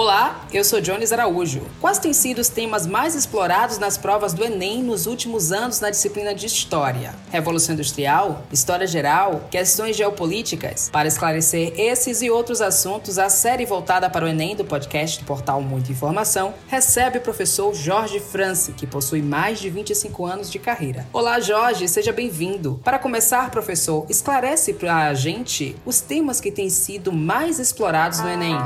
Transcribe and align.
Olá, 0.00 0.46
eu 0.54 0.62
sou 0.62 0.80
Jones 0.80 1.12
Araújo. 1.12 1.60
Quais 1.80 1.98
têm 1.98 2.12
sido 2.12 2.38
os 2.38 2.48
temas 2.48 2.86
mais 2.86 3.16
explorados 3.16 3.78
nas 3.78 3.98
provas 3.98 4.32
do 4.32 4.44
Enem 4.44 4.80
nos 4.80 5.08
últimos 5.08 5.50
anos 5.50 5.80
na 5.80 5.90
disciplina 5.90 6.32
de 6.32 6.46
História? 6.46 7.16
Revolução 7.32 7.74
Industrial? 7.74 8.44
História 8.52 8.86
Geral? 8.86 9.48
Questões 9.50 9.96
geopolíticas? 9.96 10.88
Para 10.88 11.08
esclarecer 11.08 11.72
esses 11.76 12.22
e 12.22 12.30
outros 12.30 12.60
assuntos, 12.60 13.18
a 13.18 13.28
série 13.28 13.66
voltada 13.66 14.08
para 14.08 14.24
o 14.24 14.28
Enem 14.28 14.54
do 14.54 14.64
podcast 14.64 15.18
do 15.18 15.26
portal 15.26 15.60
Muita 15.60 15.90
Informação 15.90 16.54
recebe 16.68 17.18
o 17.18 17.22
professor 17.22 17.74
Jorge 17.74 18.20
France, 18.20 18.70
que 18.74 18.86
possui 18.86 19.20
mais 19.20 19.58
de 19.58 19.68
25 19.68 20.24
anos 20.24 20.48
de 20.48 20.60
carreira. 20.60 21.08
Olá, 21.12 21.40
Jorge, 21.40 21.88
seja 21.88 22.12
bem-vindo. 22.12 22.80
Para 22.84 23.00
começar, 23.00 23.50
professor, 23.50 24.06
esclarece 24.08 24.74
para 24.74 25.08
a 25.08 25.14
gente 25.14 25.74
os 25.84 26.00
temas 26.00 26.40
que 26.40 26.52
têm 26.52 26.70
sido 26.70 27.12
mais 27.12 27.58
explorados 27.58 28.20
no 28.20 28.28
Enem. 28.28 28.56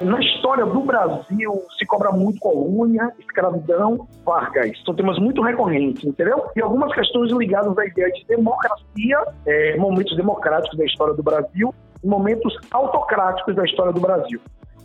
Na 0.00 0.20
história 0.20 0.66
do 0.66 0.80
Brasil, 0.80 1.62
se 1.78 1.86
cobra 1.86 2.10
muito 2.10 2.40
colônia, 2.40 3.12
escravidão, 3.18 4.08
Vargas. 4.24 4.72
São 4.84 4.94
temas 4.94 5.18
muito 5.18 5.40
recorrentes, 5.40 6.04
entendeu? 6.04 6.46
E 6.56 6.60
algumas 6.60 6.92
questões 6.92 7.30
ligadas 7.30 7.76
à 7.78 7.86
ideia 7.86 8.10
de 8.12 8.24
democracia, 8.26 9.24
é, 9.46 9.76
momentos 9.76 10.16
democráticos 10.16 10.76
da 10.76 10.84
história 10.84 11.14
do 11.14 11.22
Brasil, 11.22 11.72
momentos 12.02 12.56
autocráticos 12.72 13.54
da 13.54 13.64
história 13.64 13.92
do 13.92 14.00
Brasil. 14.00 14.40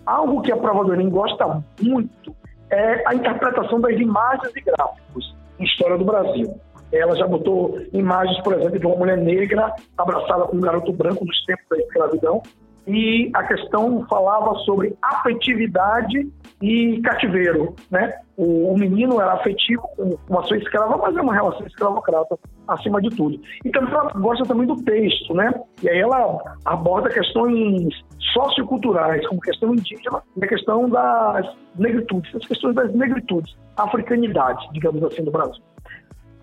Algo 0.05 0.41
que 0.41 0.51
a 0.51 0.57
prova 0.57 0.85
do 0.85 0.93
Enem 0.93 1.09
gosta 1.09 1.63
muito 1.81 2.35
é 2.69 3.03
a 3.07 3.15
interpretação 3.15 3.81
das 3.81 3.99
imagens 3.99 4.55
e 4.55 4.61
gráficos 4.61 5.35
em 5.59 5.65
história 5.65 5.97
do 5.97 6.05
Brasil. 6.05 6.55
Ela 6.91 7.15
já 7.15 7.27
botou 7.27 7.79
imagens, 7.93 8.39
por 8.41 8.53
exemplo, 8.53 8.79
de 8.79 8.85
uma 8.85 8.95
mulher 8.95 9.17
negra 9.17 9.73
abraçada 9.97 10.45
com 10.45 10.57
um 10.57 10.61
garoto 10.61 10.93
branco 10.93 11.25
dos 11.25 11.45
tempos 11.45 11.65
da 11.69 11.77
escravidão, 11.77 12.41
e 12.87 13.29
a 13.33 13.43
questão 13.43 14.05
falava 14.09 14.55
sobre 14.59 14.95
afetividade 15.01 16.27
e 16.61 17.01
cativeiro, 17.01 17.75
né? 17.89 18.13
O, 18.35 18.73
o 18.73 18.77
menino 18.77 19.21
era 19.21 19.33
afetivo 19.33 19.81
com 19.95 20.17
uma 20.29 20.43
sua 20.43 20.57
escrava, 20.57 20.97
mas 20.97 21.15
é 21.15 21.21
uma 21.21 21.33
relação 21.33 21.65
escravocrata 21.65 22.37
acima 22.67 23.01
de 23.01 23.09
tudo. 23.09 23.39
E 23.63 23.69
também 23.69 23.93
ela 23.93 24.11
gosta 24.13 24.43
também 24.45 24.67
do 24.67 24.75
texto, 24.83 25.33
né? 25.33 25.53
E 25.81 25.89
aí 25.89 25.99
ela 25.99 26.57
aborda 26.65 27.09
questões 27.09 27.93
socioculturais, 28.33 29.25
como 29.27 29.41
questão 29.41 29.73
indígena 29.73 30.21
e 30.37 30.43
a 30.43 30.47
questão 30.47 30.89
das 30.89 31.47
negritudes, 31.77 32.35
as 32.35 32.45
questões 32.45 32.75
das 32.75 32.93
negritudes, 32.93 33.55
africanidade, 33.77 34.67
digamos 34.73 35.03
assim, 35.03 35.23
do 35.23 35.31
Brasil. 35.31 35.63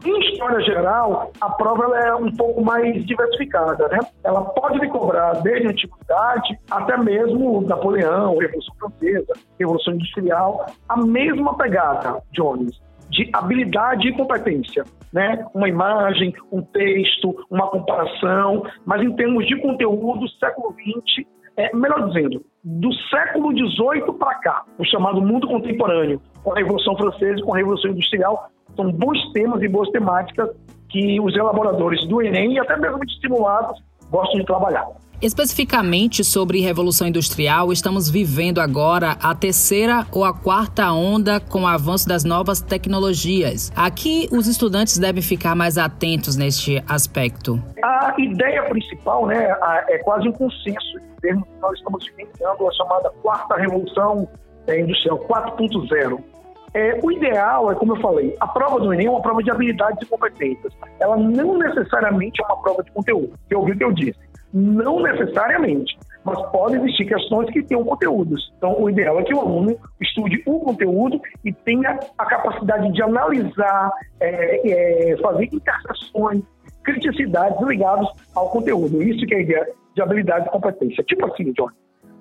Em 0.06 0.20
história 0.20 0.60
geral, 0.60 1.32
a 1.40 1.50
prova 1.50 1.98
é 1.98 2.14
um 2.14 2.30
pouco 2.30 2.64
mais 2.64 3.04
diversificada, 3.04 3.88
né? 3.88 3.98
Ela 4.22 4.40
pode 4.40 4.78
lhe 4.78 4.88
cobrar 4.88 5.32
desde 5.40 5.66
a 5.66 5.70
antiguidade 5.70 6.56
até 6.70 6.96
mesmo 6.96 7.62
Napoleão, 7.62 8.38
Revolução 8.38 8.76
Francesa, 8.78 9.32
Revolução 9.58 9.94
Industrial, 9.94 10.64
a 10.88 10.96
mesma 11.04 11.56
pegada, 11.58 12.22
Jones, 12.30 12.80
de 13.10 13.28
habilidade 13.32 14.06
e 14.06 14.12
competência, 14.16 14.84
né? 15.12 15.44
Uma 15.52 15.68
imagem, 15.68 16.32
um 16.52 16.62
texto, 16.62 17.44
uma 17.50 17.66
comparação, 17.66 18.62
mas 18.84 19.02
em 19.02 19.12
termos 19.16 19.44
de 19.44 19.60
conteúdo, 19.60 20.28
século 20.38 20.72
XX, 20.72 21.26
é, 21.56 21.74
melhor 21.74 22.06
dizendo, 22.06 22.44
do 22.62 22.92
século 23.10 23.50
XVIII 23.50 24.12
para 24.16 24.34
cá, 24.36 24.64
o 24.78 24.84
chamado 24.84 25.20
mundo 25.20 25.48
contemporâneo, 25.48 26.22
com 26.44 26.52
a 26.52 26.56
Revolução 26.56 26.96
Francesa 26.96 27.40
e 27.40 27.42
com 27.42 27.54
a 27.54 27.56
Revolução 27.56 27.90
Industrial, 27.90 28.50
são 28.76 28.92
bons 28.92 29.32
temas 29.32 29.62
e 29.62 29.68
boas 29.68 29.88
temáticas 29.90 30.50
que 30.88 31.20
os 31.20 31.34
elaboradores 31.34 32.06
do 32.06 32.22
Enem 32.22 32.52
e 32.52 32.60
até 32.60 32.76
mesmo 32.76 33.04
de 33.04 33.12
estimulados 33.12 33.82
gostam 34.10 34.38
de 34.38 34.46
trabalhar. 34.46 34.86
Especificamente 35.20 36.22
sobre 36.22 36.60
Revolução 36.60 37.08
Industrial, 37.08 37.72
estamos 37.72 38.10
vivendo 38.10 38.60
agora 38.60 39.16
a 39.22 39.34
terceira 39.34 40.06
ou 40.12 40.24
a 40.24 40.34
quarta 40.34 40.92
onda 40.92 41.40
com 41.40 41.62
o 41.62 41.66
avanço 41.66 42.06
das 42.06 42.22
novas 42.22 42.60
tecnologias. 42.60 43.72
Aqui, 43.74 44.28
os 44.30 44.46
estudantes 44.46 44.98
devem 44.98 45.22
ficar 45.22 45.54
mais 45.54 45.78
atentos 45.78 46.36
neste 46.36 46.84
aspecto. 46.86 47.58
A 47.82 48.14
ideia 48.18 48.62
principal 48.64 49.26
né, 49.26 49.56
é 49.88 49.98
quase 49.98 50.28
um 50.28 50.32
consenso 50.32 50.98
em 50.98 51.20
termos 51.22 51.48
que 51.48 51.60
nós 51.62 51.78
estamos 51.78 52.06
vivenciando 52.06 52.68
a 52.68 52.72
chamada 52.72 53.10
quarta 53.22 53.56
Revolução 53.56 54.28
é, 54.66 54.80
Industrial 54.80 55.18
4.0 55.20 56.35
é, 56.76 57.00
o 57.02 57.10
ideal 57.10 57.72
é, 57.72 57.74
como 57.74 57.96
eu 57.96 58.00
falei, 58.02 58.36
a 58.38 58.46
prova 58.46 58.78
do 58.78 58.92
Enem 58.92 59.06
é 59.06 59.10
uma 59.10 59.22
prova 59.22 59.42
de 59.42 59.50
habilidades 59.50 59.98
e 60.02 60.10
competências. 60.10 60.74
Ela 61.00 61.16
não 61.16 61.56
necessariamente 61.56 62.42
é 62.42 62.44
uma 62.44 62.60
prova 62.60 62.82
de 62.82 62.92
conteúdo. 62.92 63.32
Você 63.48 63.54
ouviu 63.54 63.74
o 63.74 63.78
que 63.78 63.84
eu 63.84 63.92
disse? 63.92 64.18
Não 64.52 65.00
necessariamente. 65.00 65.98
Mas 66.22 66.38
pode 66.50 66.76
existir 66.76 67.06
questões 67.06 67.48
que 67.50 67.62
tenham 67.62 67.82
conteúdos. 67.82 68.52
Então, 68.58 68.76
o 68.78 68.90
ideal 68.90 69.18
é 69.18 69.22
que 69.22 69.34
o 69.34 69.40
aluno 69.40 69.74
estude 70.02 70.42
o 70.44 70.60
conteúdo 70.60 71.18
e 71.42 71.50
tenha 71.50 71.98
a 72.18 72.26
capacidade 72.26 72.92
de 72.92 73.02
analisar, 73.02 73.90
é, 74.20 75.12
é, 75.12 75.16
fazer 75.16 75.44
interseções, 75.44 76.42
criticidades 76.84 77.58
ligadas 77.66 78.06
ao 78.34 78.50
conteúdo. 78.50 79.02
Isso 79.02 79.24
que 79.24 79.34
é 79.34 79.38
a 79.38 79.40
ideia 79.40 79.68
de 79.94 80.02
habilidade 80.02 80.46
e 80.46 80.50
competência. 80.50 81.02
Tipo 81.04 81.24
assim, 81.26 81.52
John, 81.52 81.70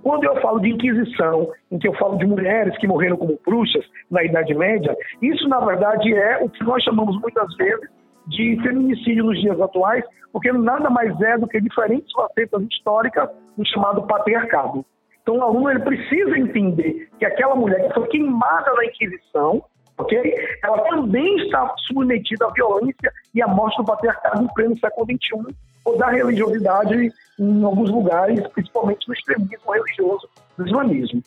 quando 0.06 0.24
eu 0.24 0.40
falo 0.40 0.60
de 0.60 0.70
Inquisição, 0.70 1.52
em 1.72 1.80
que 1.80 1.88
eu 1.88 1.94
falo 1.96 2.16
de 2.20 2.28
mulheres 2.28 2.78
que 2.78 2.86
morreram 2.86 3.18
como 3.18 3.40
bruxas 3.44 3.84
na 4.12 4.24
Idade 4.24 4.54
Média, 4.54 4.96
isso 5.20 5.50
na 5.50 5.60
verdade 5.60 6.14
é 6.14 6.38
o 6.44 6.48
que 6.48 6.64
nós 6.64 6.84
chamamos 6.84 7.20
muitas 7.20 7.56
vezes 7.56 7.90
de 8.28 8.56
feminicídio 8.62 9.24
nos 9.24 9.42
dias 9.42 9.60
atuais, 9.60 10.06
porque 10.32 10.52
nada 10.52 10.92
mais 10.92 11.20
é 11.22 11.40
do 11.40 11.48
que 11.48 11.60
diferentes 11.60 12.12
facetas 12.14 12.62
históricas 12.70 13.32
do 13.58 13.66
chamado 13.66 14.04
patriarcado. 14.04 14.86
Então, 15.24 15.40
o 15.40 15.42
aluno 15.42 15.72
ele 15.72 15.80
precisa 15.80 16.38
entender 16.38 17.10
que 17.18 17.26
aquela 17.26 17.56
mulher 17.56 17.88
que 17.88 17.96
foi 17.96 18.08
queimada 18.10 18.74
na 18.76 18.86
Inquisição, 18.86 19.64
ok? 19.98 20.36
Ela 20.66 20.80
também 20.90 21.38
está 21.38 21.74
submetida 21.88 22.46
à 22.48 22.50
violência 22.50 23.14
e 23.34 23.42
à 23.42 23.48
morte 23.48 23.78
do 23.78 23.86
patriarcado 23.86 24.44
em 24.44 24.48
pleno 24.54 24.78
século 24.80 25.06
XXI, 25.06 25.56
ou 25.86 25.98
da 25.98 26.10
religiosidade 26.10 27.14
em 27.40 27.64
alguns 27.64 27.92
lugares, 27.92 28.48
principalmente 28.48 29.08
no 29.08 29.14
extremismo 29.14 29.72
religioso 29.72 30.28
do 30.58 30.66
islamismo. 30.66 31.22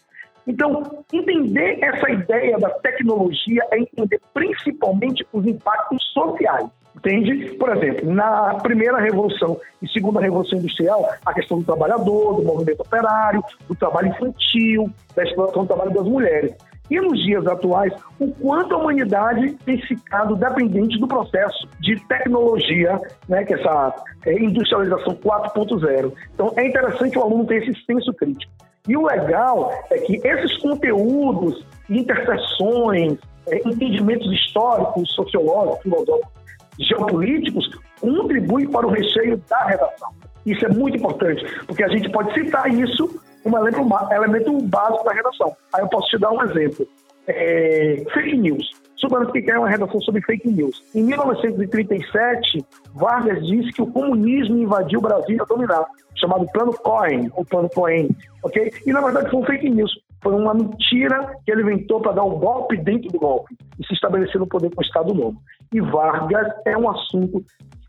Então, 0.44 1.04
entender 1.12 1.78
essa 1.82 2.10
ideia 2.10 2.58
da 2.58 2.70
tecnologia 2.70 3.62
é 3.70 3.78
entender 3.78 4.20
principalmente 4.34 5.24
os 5.32 5.46
impactos 5.46 6.02
sociais. 6.12 6.66
Entende? 6.96 7.54
Por 7.54 7.76
exemplo, 7.76 8.12
na 8.12 8.54
primeira 8.54 8.98
revolução 8.98 9.60
e 9.80 9.88
segunda 9.88 10.20
revolução 10.20 10.58
industrial, 10.58 11.08
a 11.24 11.32
questão 11.32 11.60
do 11.60 11.64
trabalhador, 11.64 12.40
do 12.40 12.42
movimento 12.42 12.80
operário, 12.80 13.40
do 13.68 13.74
trabalho 13.76 14.08
infantil, 14.08 14.90
da 15.14 15.22
exploração 15.22 15.62
do 15.62 15.68
trabalho 15.68 15.92
das 15.92 16.04
mulheres 16.04 16.56
e 16.90 17.00
nos 17.00 17.18
dias 17.22 17.46
atuais, 17.46 17.92
o 18.18 18.30
quanto 18.32 18.74
a 18.74 18.78
humanidade 18.78 19.52
tem 19.64 19.80
ficado 19.82 20.34
dependente 20.36 20.98
do 20.98 21.06
processo 21.06 21.68
de 21.80 21.96
tecnologia, 22.06 22.98
né, 23.28 23.44
que 23.44 23.54
é 23.54 23.60
essa 23.60 23.94
é, 24.26 24.32
industrialização 24.42 25.14
4.0. 25.14 26.12
Então, 26.34 26.52
é 26.56 26.66
interessante 26.66 27.18
o 27.18 27.22
aluno 27.22 27.46
ter 27.46 27.62
esse 27.62 27.84
senso 27.84 28.12
crítico. 28.14 28.50
E 28.88 28.96
o 28.96 29.06
legal 29.06 29.70
é 29.90 29.98
que 29.98 30.16
esses 30.26 30.56
conteúdos, 30.58 31.62
interseções, 31.90 33.18
é, 33.46 33.58
entendimentos 33.68 34.32
históricos, 34.32 35.12
sociológicos, 35.12 35.82
filosóficos, 35.82 36.32
geopolíticos, 36.78 37.70
contribuem 38.00 38.66
para 38.68 38.86
o 38.86 38.90
recheio 38.90 39.42
da 39.48 39.64
redação. 39.66 40.08
Isso 40.46 40.64
é 40.64 40.68
muito 40.68 40.96
importante, 40.96 41.44
porque 41.66 41.84
a 41.84 41.88
gente 41.88 42.10
pode 42.10 42.32
citar 42.32 42.72
isso 42.72 43.20
um 43.48 43.58
elemento, 43.58 44.12
elemento 44.12 44.62
básico 44.66 45.04
da 45.04 45.12
redação. 45.12 45.56
Aí 45.74 45.82
eu 45.82 45.88
posso 45.88 46.08
te 46.08 46.18
dar 46.18 46.30
um 46.30 46.42
exemplo. 46.42 46.86
É, 47.26 48.04
fake 48.12 48.36
news. 48.36 48.70
Suponhamos 48.96 49.32
que 49.32 49.42
quer 49.42 49.58
uma 49.58 49.68
redação 49.68 50.00
sobre 50.00 50.20
fake 50.22 50.48
news. 50.48 50.82
Em 50.94 51.04
1937, 51.04 52.64
Vargas 52.94 53.46
disse 53.46 53.70
que 53.72 53.82
o 53.82 53.86
comunismo 53.86 54.58
invadiu 54.58 54.98
o 54.98 55.02
Brasil 55.02 55.36
e 55.36 55.38
ia 55.38 55.44
dominar, 55.44 55.86
chamado 56.16 56.46
Plano 56.52 56.72
Cohen, 56.72 57.30
ou 57.34 57.44
Plano 57.44 57.68
Cohen, 57.70 58.08
ok? 58.42 58.72
E 58.84 58.92
na 58.92 59.00
verdade 59.00 59.30
foi 59.30 59.40
um 59.40 59.44
fake 59.44 59.70
news. 59.70 59.92
Foi 60.20 60.34
uma 60.34 60.52
mentira 60.52 61.36
que 61.44 61.52
ele 61.52 61.62
inventou 61.62 62.00
para 62.00 62.12
dar 62.12 62.24
um 62.24 62.38
golpe 62.38 62.76
dentro 62.76 63.08
do 63.10 63.20
golpe 63.20 63.56
e 63.78 63.86
se 63.86 63.94
estabelecer 63.94 64.40
no 64.40 64.48
poder 64.48 64.74
com 64.74 64.80
o 64.80 64.84
Estado 64.84 65.14
Novo. 65.14 65.40
E 65.72 65.80
Vargas 65.80 66.48
é 66.66 66.76
um 66.76 66.90
assunto 66.90 67.44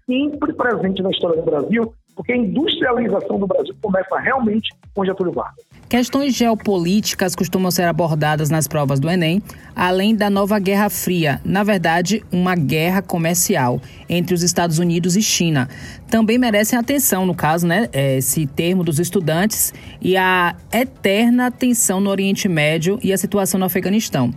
sempre 0.06 0.54
presente 0.54 1.02
na 1.02 1.10
história 1.10 1.42
do 1.42 1.50
Brasil, 1.50 1.94
porque 2.16 2.34
a 2.34 2.38
industrialização 2.38 3.40
do 3.40 3.48
Brasil 3.48 3.76
começa 3.82 4.18
realmente 4.18 4.70
com 4.94 5.06
Getúlio 5.06 5.32
Vargas. 5.32 5.70
Questões 5.88 6.36
geopolíticas 6.36 7.36
costumam 7.36 7.72
ser 7.72 7.84
abordadas 7.84 8.52
nas 8.52 8.68
provas 8.68 9.00
do 9.00 9.10
Enem, 9.10 9.42
além 9.76 10.16
da 10.16 10.30
nova 10.30 10.60
Guerra 10.60 10.88
Fria, 10.88 11.42
na 11.44 11.64
verdade, 11.64 12.24
uma 12.32 12.56
guerra 12.56 13.02
comercial 13.02 13.82
entre 14.08 14.36
os 14.36 14.44
Estados 14.44 14.78
Unidos 14.78 15.16
e 15.16 15.22
China. 15.22 15.68
Também 16.08 16.38
merecem 16.38 16.78
atenção, 16.78 17.26
no 17.26 17.34
caso, 17.34 17.66
né, 17.66 17.90
esse 17.92 18.46
termo 18.46 18.84
dos 18.84 19.00
estudantes 19.00 19.74
e 20.00 20.16
a 20.16 20.56
eterna 20.72 21.50
tensão 21.50 22.00
no 22.00 22.12
Oriente 22.12 22.48
Médio 22.48 23.00
e 23.02 23.12
a 23.12 23.18
situação 23.18 23.60
no 23.60 23.66
Afeganistão, 23.66 24.32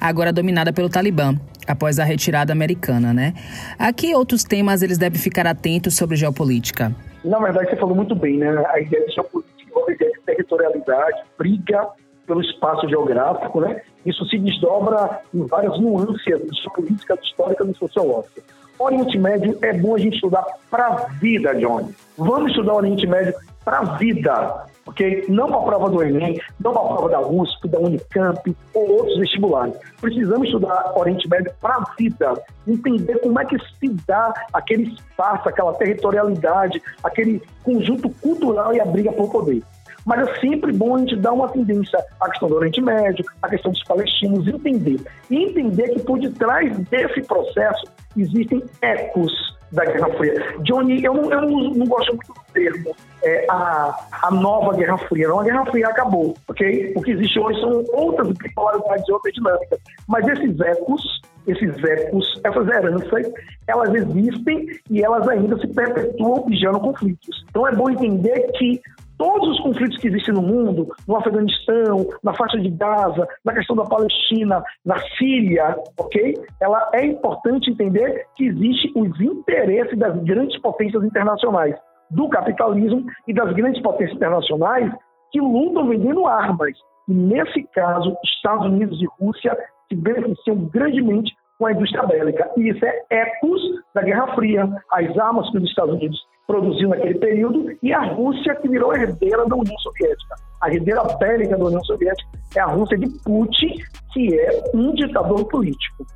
agora 0.00 0.32
dominada 0.32 0.72
pelo 0.72 0.88
Talibã. 0.88 1.38
após 1.66 1.98
a 1.98 2.04
retirada 2.04 2.52
americana, 2.52 3.12
né? 3.12 3.32
A 3.78 3.92
que 3.92 4.14
outros 4.14 4.44
temas 4.44 4.82
eles 4.82 4.98
devem 4.98 5.18
ficar 5.18 5.46
atentos 5.46 5.94
sobre 5.96 6.16
geopolítica? 6.16 6.94
Na 7.24 7.38
verdade, 7.38 7.70
você 7.70 7.76
falou 7.76 7.96
muito 7.96 8.14
bem, 8.14 8.38
né? 8.38 8.64
A 8.68 8.80
ideia 8.80 9.06
de 9.06 9.14
geopolítica 9.14 9.54
a 9.88 9.92
ideia 9.92 10.12
de 10.12 10.20
territorialidade, 10.20 11.22
briga 11.36 11.88
pelo 12.26 12.40
espaço 12.40 12.88
geográfico, 12.88 13.60
né? 13.60 13.82
Isso 14.06 14.24
se 14.26 14.38
desdobra 14.38 15.20
em 15.34 15.44
várias 15.46 15.78
nuances 15.78 16.22
de 16.24 16.62
geopolítica, 16.62 17.18
histórica 17.22 17.64
e 17.64 17.74
sociológica. 17.74 18.42
Oriente 18.78 19.18
Médio 19.18 19.58
é 19.62 19.72
bom 19.72 19.94
a 19.94 19.98
gente 19.98 20.14
estudar 20.14 20.44
para 20.70 20.86
a 20.86 20.96
vida, 21.20 21.54
Johnny. 21.54 21.94
Vamos 22.16 22.50
estudar 22.50 22.74
Oriente 22.74 23.06
Médio 23.06 23.34
para 23.64 23.78
a 23.78 23.84
vida, 23.96 24.66
ok? 24.86 25.26
Não 25.28 25.48
para 25.48 25.58
a 25.58 25.62
prova 25.62 25.90
do 25.90 26.02
Enem, 26.02 26.40
não 26.60 26.72
para 26.72 26.82
a 26.82 26.86
prova 26.86 27.08
da 27.08 27.20
USP, 27.20 27.68
da 27.68 27.78
Unicamp 27.78 28.56
ou 28.74 28.90
outros 28.90 29.18
vestibulares. 29.18 29.74
Precisamos 30.00 30.46
estudar 30.46 30.92
Oriente 30.96 31.28
Médio 31.28 31.52
para 31.60 31.76
a 31.76 31.84
vida, 31.98 32.34
entender 32.66 33.18
como 33.18 33.40
é 33.40 33.44
que 33.44 33.58
se 33.58 33.88
dá 34.06 34.32
aquele 34.52 34.84
espaço, 34.84 35.48
aquela 35.48 35.72
territorialidade, 35.74 36.82
aquele 37.02 37.42
conjunto 37.62 38.08
cultural 38.20 38.74
e 38.74 38.80
a 38.80 38.84
briga 38.84 39.12
por 39.12 39.30
poder. 39.30 39.62
Mas 40.04 40.28
é 40.28 40.40
sempre 40.40 40.70
bom 40.72 40.96
a 40.96 40.98
gente 40.98 41.16
dar 41.16 41.32
uma 41.32 41.48
tendência 41.48 41.98
à 42.20 42.28
questão 42.28 42.48
do 42.48 42.56
Oriente 42.56 42.80
Médio, 42.80 43.24
à 43.40 43.48
questão 43.48 43.72
dos 43.72 43.82
palestinos, 43.84 44.46
entender. 44.46 45.00
E 45.30 45.44
entender 45.44 45.88
que 45.94 46.00
por 46.00 46.18
detrás 46.18 46.76
desse 46.88 47.22
processo 47.22 47.86
existem 48.16 48.62
ecos 48.82 49.53
da 49.74 49.84
Guerra 49.84 50.08
Fria. 50.16 50.34
Johnny, 50.62 51.04
eu 51.04 51.14
não, 51.14 51.32
eu 51.32 51.40
não, 51.42 51.70
não 51.70 51.86
gosto 51.86 52.14
muito 52.14 52.32
do 52.32 52.40
termo 52.52 52.94
é, 53.24 53.46
a, 53.48 54.06
a 54.22 54.30
nova 54.30 54.76
Guerra 54.76 54.98
Fria. 54.98 55.28
Não, 55.28 55.40
a 55.40 55.44
Guerra 55.44 55.64
Fria 55.66 55.88
acabou, 55.88 56.36
ok? 56.48 56.92
O 56.96 57.02
que 57.02 57.12
existe 57.12 57.38
hoje 57.38 57.60
são 57.60 57.84
outras 57.92 58.28
bipolaridades 58.28 59.08
e 59.08 59.12
outras 59.12 59.34
dinâmicas. 59.34 59.78
Mas 60.06 60.28
esses 60.28 60.60
ecos, 60.60 61.22
esses 61.46 61.84
ecos, 61.84 62.40
essas 62.44 62.68
heranças, 62.68 63.32
elas 63.66 63.94
existem 63.94 64.66
e 64.90 65.02
elas 65.02 65.26
ainda 65.28 65.58
se 65.58 65.66
perpetuam 65.68 66.44
geram 66.52 66.80
conflitos. 66.80 67.44
Então 67.48 67.66
é 67.66 67.72
bom 67.72 67.90
entender 67.90 68.52
que 68.58 68.80
todos 69.24 69.48
os 69.48 69.60
conflitos 69.60 69.96
que 69.96 70.08
existem 70.08 70.34
no 70.34 70.42
mundo, 70.42 70.86
no 71.08 71.16
Afeganistão, 71.16 72.06
na 72.22 72.34
faixa 72.34 72.58
de 72.58 72.68
Gaza, 72.68 73.26
na 73.42 73.54
questão 73.54 73.74
da 73.74 73.84
Palestina, 73.84 74.62
na 74.84 74.98
Síria, 75.16 75.78
ok? 75.98 76.34
Ela 76.60 76.90
é 76.92 77.06
importante 77.06 77.70
entender 77.70 78.26
que 78.36 78.44
existem 78.44 78.92
os 78.94 79.18
interesses 79.18 79.98
das 79.98 80.14
grandes 80.24 80.60
potências 80.60 81.02
internacionais, 81.02 81.74
do 82.10 82.28
capitalismo 82.28 83.06
e 83.26 83.32
das 83.32 83.50
grandes 83.54 83.80
potências 83.80 84.14
internacionais 84.14 84.92
que 85.32 85.40
lutam 85.40 85.88
vendendo 85.88 86.26
armas. 86.26 86.76
E 87.08 87.14
nesse 87.14 87.62
caso, 87.74 88.14
Estados 88.22 88.66
Unidos 88.66 89.00
e 89.00 89.06
Rússia 89.18 89.56
se 89.88 89.96
beneficiam 89.96 90.68
grandemente 90.70 91.34
com 91.58 91.66
a 91.66 91.72
indústria 91.72 92.02
bélica. 92.02 92.50
E 92.58 92.68
isso 92.68 92.84
é 92.84 93.02
ecos 93.08 93.62
da 93.94 94.02
Guerra 94.02 94.34
Fria. 94.34 94.68
As 94.92 95.18
armas 95.18 95.50
que 95.50 95.56
os 95.56 95.64
Estados 95.64 95.94
Unidos 95.94 96.20
produziu 96.46 96.90
naquele 96.90 97.18
período, 97.18 97.76
e 97.82 97.92
a 97.92 98.02
Rússia, 98.02 98.54
que 98.56 98.68
virou 98.68 98.94
herdeira 98.94 99.46
da 99.46 99.56
União 99.56 99.78
Soviética. 99.78 100.34
A 100.60 100.72
herdeira 100.72 101.02
bélica 101.18 101.56
da 101.56 101.64
União 101.64 101.84
Soviética 101.84 102.28
é 102.56 102.60
a 102.60 102.66
Rússia 102.66 102.98
de 102.98 103.08
Putin, 103.24 103.74
que 104.12 104.38
é 104.38 104.62
um 104.74 104.94
ditador 104.94 105.44
político. 105.46 106.06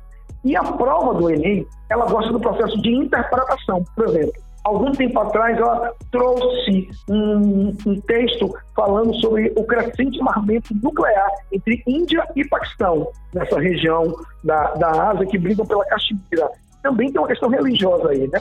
E 0.43 0.55
a 0.55 0.63
prova 0.63 1.13
do 1.15 1.29
Enem, 1.29 1.65
ela 1.89 2.05
gosta 2.05 2.31
do 2.31 2.39
processo 2.39 2.81
de 2.81 2.95
interpretação. 2.95 3.83
Por 3.95 4.07
exemplo, 4.07 4.31
algum 4.63 4.91
tempo 4.91 5.19
atrás 5.19 5.57
ela 5.57 5.91
trouxe 6.11 6.89
um, 7.09 7.75
um, 7.85 8.01
texto 8.01 8.53
falando 8.75 9.13
sobre 9.15 9.51
o 9.57 9.63
crescente 9.65 10.19
armamento 10.21 10.73
nuclear 10.81 11.29
entre 11.51 11.83
Índia 11.85 12.25
e 12.35 12.47
Paquistão, 12.47 13.07
nessa 13.33 13.59
região 13.59 14.15
da, 14.43 14.73
da 14.75 15.11
Ásia 15.11 15.25
que 15.25 15.37
brigam 15.37 15.65
pela 15.65 15.85
Caxemira. 15.85 16.49
Também 16.81 17.11
tem 17.11 17.19
uma 17.19 17.27
questão 17.27 17.49
religiosa 17.49 18.09
aí, 18.09 18.27
né? 18.29 18.39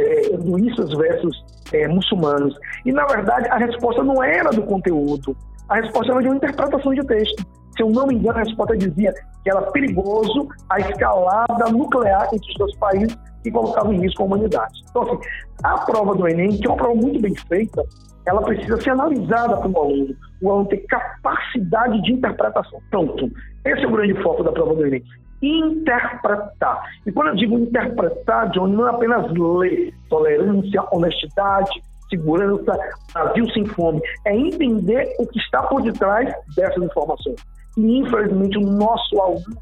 É, 0.00 0.96
versus 0.96 1.44
é, 1.72 1.88
muçulmanos. 1.88 2.54
E, 2.84 2.92
na 2.92 3.04
verdade, 3.06 3.48
a 3.48 3.58
resposta 3.58 4.02
não 4.02 4.22
era 4.22 4.50
do 4.50 4.62
conteúdo, 4.62 5.36
a 5.68 5.76
resposta 5.76 6.12
era 6.12 6.22
de 6.22 6.28
uma 6.28 6.36
interpretação 6.36 6.94
de 6.94 7.06
texto. 7.06 7.46
Se 7.76 7.82
eu 7.82 7.90
não 7.90 8.06
me 8.06 8.14
engano, 8.14 8.38
a 8.38 8.42
resposta 8.42 8.76
dizia 8.76 9.14
que 9.42 9.50
era 9.50 9.62
perigoso 9.70 10.48
a 10.68 10.80
escalada 10.80 11.70
nuclear 11.70 12.28
entre 12.32 12.50
os 12.50 12.58
dois 12.58 12.76
países 12.76 13.16
que 13.42 13.50
colocavam 13.50 13.92
em 13.92 14.00
risco 14.00 14.22
a 14.22 14.26
humanidade. 14.26 14.82
Então, 14.90 15.02
assim, 15.02 15.18
a 15.62 15.78
prova 15.78 16.14
do 16.14 16.28
Enem, 16.28 16.58
que 16.58 16.66
é 16.66 16.70
uma 16.70 16.76
prova 16.76 16.94
muito 16.94 17.20
bem 17.20 17.34
feita, 17.48 17.82
ela 18.26 18.42
precisa 18.42 18.80
ser 18.80 18.90
analisada 18.90 19.56
pelo 19.58 19.78
aluno. 19.78 20.16
O 20.42 20.50
aluno 20.50 20.68
ter 20.68 20.78
capacidade 20.88 22.02
de 22.02 22.12
interpretação. 22.12 22.80
Pronto. 22.90 23.30
Esse 23.64 23.84
é 23.84 23.86
o 23.86 23.92
grande 23.92 24.20
foco 24.22 24.42
da 24.42 24.52
prova 24.52 24.74
do 24.74 24.86
Enem 24.86 25.02
interpretar. 25.42 26.82
E 27.06 27.12
quando 27.12 27.28
eu 27.28 27.36
digo 27.36 27.58
interpretar, 27.58 28.50
John, 28.50 28.68
não 28.68 28.86
é 28.86 28.90
apenas 28.90 29.30
ler 29.32 29.94
tolerância, 30.08 30.84
honestidade, 30.92 31.82
segurança, 32.08 32.78
Brasil 33.12 33.48
sem 33.50 33.64
fome. 33.66 34.00
É 34.26 34.36
entender 34.36 35.14
o 35.18 35.26
que 35.26 35.38
está 35.38 35.62
por 35.62 35.82
detrás 35.82 36.32
dessas 36.56 36.82
informações. 36.82 37.36
E, 37.78 37.98
infelizmente, 37.98 38.58
o 38.58 38.62
nosso 38.62 39.20
aluno 39.20 39.56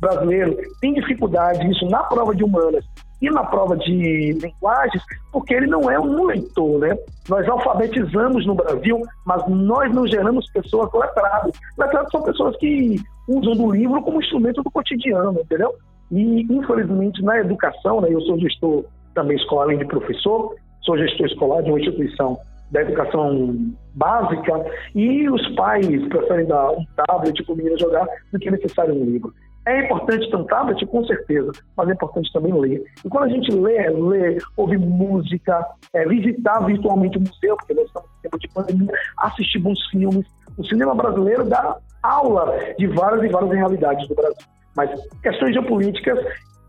brasileiro 0.00 0.56
tem 0.80 0.94
dificuldade, 0.94 1.68
isso 1.70 1.84
na 1.86 2.04
prova 2.04 2.34
de 2.34 2.44
humanas 2.44 2.84
e 3.20 3.30
na 3.30 3.44
prova 3.44 3.76
de 3.76 4.32
linguagens, 4.32 5.02
porque 5.32 5.54
ele 5.54 5.66
não 5.66 5.90
é 5.90 5.98
um 5.98 6.26
leitor, 6.26 6.78
né? 6.78 6.96
Nós 7.28 7.48
alfabetizamos 7.48 8.46
no 8.46 8.54
Brasil, 8.54 9.02
mas 9.26 9.46
nós 9.48 9.92
não 9.92 10.06
geramos 10.06 10.50
pessoas 10.52 10.90
letradas. 10.92 11.52
Letradas 11.76 12.10
são 12.10 12.22
pessoas 12.22 12.56
que 12.56 12.96
usam 13.28 13.54
do 13.54 13.72
livro 13.72 14.00
como 14.02 14.20
instrumento 14.20 14.62
do 14.62 14.70
cotidiano, 14.70 15.40
entendeu? 15.40 15.74
E, 16.10 16.42
infelizmente, 16.42 17.22
na 17.22 17.38
educação, 17.38 18.00
né, 18.00 18.08
eu 18.10 18.20
sou 18.22 18.38
gestor 18.38 18.84
também 19.14 19.36
escolar, 19.36 19.64
além 19.64 19.78
de 19.78 19.84
professor, 19.84 20.54
sou 20.82 20.96
gestor 20.96 21.26
escolar 21.26 21.62
de 21.62 21.70
uma 21.70 21.80
instituição 21.80 22.38
da 22.70 22.82
educação 22.82 23.72
básica, 23.94 24.64
e 24.94 25.28
os 25.28 25.54
pais 25.54 25.86
preferem 26.08 26.46
dar 26.46 26.70
um 26.70 26.84
tablet 27.06 27.42
para 27.42 27.52
o 27.52 27.56
menino 27.56 27.78
jogar 27.78 28.06
do 28.32 28.38
que 28.38 28.50
necessário 28.50 28.94
um 28.94 29.04
livro. 29.04 29.32
É 29.68 29.84
importante 29.84 30.30
ter 30.30 30.36
um 30.36 30.44
tablet, 30.44 30.86
com 30.86 31.04
certeza, 31.04 31.52
mas 31.76 31.90
é 31.90 31.92
importante 31.92 32.32
também 32.32 32.58
ler. 32.58 32.82
E 33.04 33.08
quando 33.10 33.24
a 33.24 33.28
gente 33.28 33.52
lê, 33.52 33.90
lê, 33.90 34.38
ouvir 34.56 34.78
música, 34.78 35.62
é, 35.92 36.06
visitar 36.06 36.60
virtualmente 36.60 37.18
o 37.18 37.20
museu, 37.20 37.54
porque 37.58 37.74
nós 37.74 37.84
estamos 37.84 38.08
em 38.08 38.22
tempo 38.22 38.38
de 38.38 38.48
pandemia, 38.48 38.92
assistir 39.18 39.58
bons 39.58 39.78
filmes. 39.90 40.26
O 40.56 40.64
cinema 40.64 40.94
brasileiro 40.94 41.44
dá 41.44 41.76
aula 42.02 42.58
de 42.78 42.86
várias 42.86 43.24
e 43.24 43.28
várias 43.28 43.50
realidades 43.50 44.08
do 44.08 44.14
Brasil. 44.14 44.46
Mas 44.74 44.90
questões 45.22 45.52
geopolíticas 45.52 46.18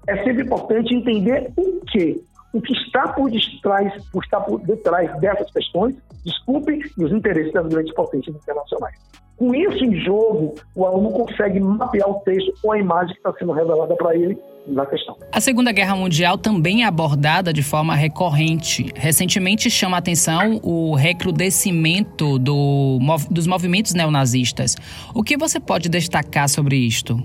é 0.06 0.22
sempre 0.26 0.44
importante 0.44 0.94
entender 0.94 1.54
o 1.56 1.80
que, 1.86 2.22
o 2.52 2.62
que 2.62 2.74
está 2.74 3.08
por 3.14 3.32
detrás, 3.32 3.94
por 4.12 4.22
estar 4.26 4.42
por 4.42 4.60
detrás 4.60 5.18
dessas 5.22 5.50
questões, 5.52 5.96
desculpe, 6.26 6.82
os 6.98 7.14
interesses 7.14 7.54
das 7.54 7.66
grandes 7.66 7.94
potências 7.94 8.36
internacionais. 8.36 9.00
Com 9.40 9.56
isso 9.56 9.86
em 9.86 9.96
jogo, 10.02 10.54
o 10.76 10.86
aluno 10.86 11.12
consegue 11.12 11.62
mapear 11.62 12.10
o 12.10 12.16
texto 12.26 12.54
ou 12.62 12.74
a 12.74 12.78
imagem 12.78 13.14
que 13.14 13.20
está 13.20 13.34
sendo 13.40 13.54
revelada 13.54 13.96
para 13.96 14.14
ele 14.14 14.38
na 14.68 14.86
questão. 14.86 15.16
A 15.32 15.40
Segunda 15.40 15.72
Guerra 15.72 15.96
Mundial 15.96 16.38
também 16.38 16.84
é 16.84 16.86
abordada 16.86 17.54
de 17.54 17.64
forma 17.64 17.96
recorrente. 17.96 18.92
Recentemente 18.94 19.70
chama 19.70 19.96
a 19.96 20.00
atenção 20.00 20.60
o 20.62 20.94
recrudescimento 20.94 22.38
do, 22.38 23.00
dos 23.32 23.48
movimentos 23.48 23.94
neonazistas. 23.94 24.76
O 25.16 25.24
que 25.24 25.38
você 25.38 25.58
pode 25.58 25.88
destacar 25.88 26.50
sobre 26.50 26.76
isto? 26.76 27.18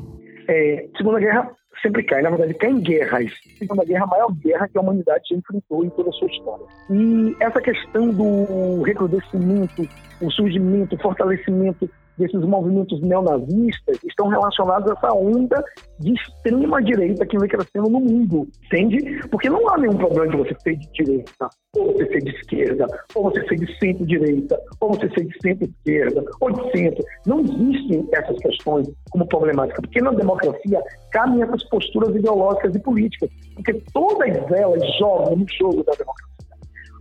É, 0.49 0.87
Segunda 0.97 1.19
Guerra 1.19 1.51
sempre 1.83 2.05
cai, 2.05 2.23
na 2.23 2.31
verdade, 2.31 2.55
cai 2.55 2.71
em 2.71 2.81
guerras. 2.81 3.33
Segunda 3.59 3.85
Guerra 3.85 4.03
é 4.03 4.05
a 4.05 4.07
maior 4.07 4.33
guerra 4.33 4.69
que 4.69 4.79
a 4.79 4.81
humanidade 4.81 5.25
já 5.29 5.37
enfrentou 5.37 5.85
em 5.85 5.91
toda 5.91 6.11
a 6.11 6.13
sua 6.13 6.29
história. 6.29 6.65
E 6.91 7.35
essa 7.41 7.61
questão 7.61 8.09
do 8.11 8.83
recrudescimento, 8.83 9.89
o 10.23 10.31
surgimento, 10.31 10.95
o 10.95 10.99
fortalecimento 11.03 11.91
desses 12.19 12.41
movimentos 12.41 13.01
neonazistas 13.01 13.99
estão 14.05 14.29
relacionados 14.29 14.91
a 14.91 14.95
essa 14.95 15.13
onda 15.15 15.65
de 16.01 16.13
extrema 16.13 16.83
direita 16.83 17.27
que 17.27 17.39
vem 17.39 17.49
crescendo 17.49 17.89
no 17.89 18.01
mundo, 18.01 18.49
entende? 18.67 19.21
Porque 19.29 19.49
não 19.49 19.69
há 19.69 19.79
nenhum 19.79 19.97
problema 19.97 20.29
de 20.29 20.37
você 20.37 20.57
ser 20.61 20.77
de 20.77 20.89
direita, 20.93 21.49
ou 21.77 21.93
você 21.93 22.07
ser 22.07 22.19
de 22.23 22.31
esquerda, 22.31 22.87
ou 23.15 23.25
você 23.25 23.47
ser 23.47 23.57
de 23.57 23.79
centro-direita, 23.79 24.61
ou 24.81 24.89
você 24.91 25.09
ser 25.11 25.25
de 25.25 25.41
centro-esquerda, 25.41 26.25
ou 26.41 26.51
de 26.51 26.71
centro. 26.73 27.05
Não 27.27 27.41
existem 27.41 28.09
essas 28.13 28.39
questões 28.39 28.89
como 29.11 29.27
problemáticas, 29.27 29.81
porque 29.81 30.01
na 30.01 30.13
democracia 30.13 30.83
cabem 31.13 31.43
essas 31.43 31.65
posturas 31.69 32.15
ideológicas 32.15 32.75
e 32.75 32.81
políticas, 32.81 33.31
porque 33.55 33.75
todas 33.93 34.51
elas 34.53 34.83
jogam 34.99 35.37
no 35.37 35.47
jogo 35.59 35.83
da 35.85 35.93
democracia. 35.93 36.34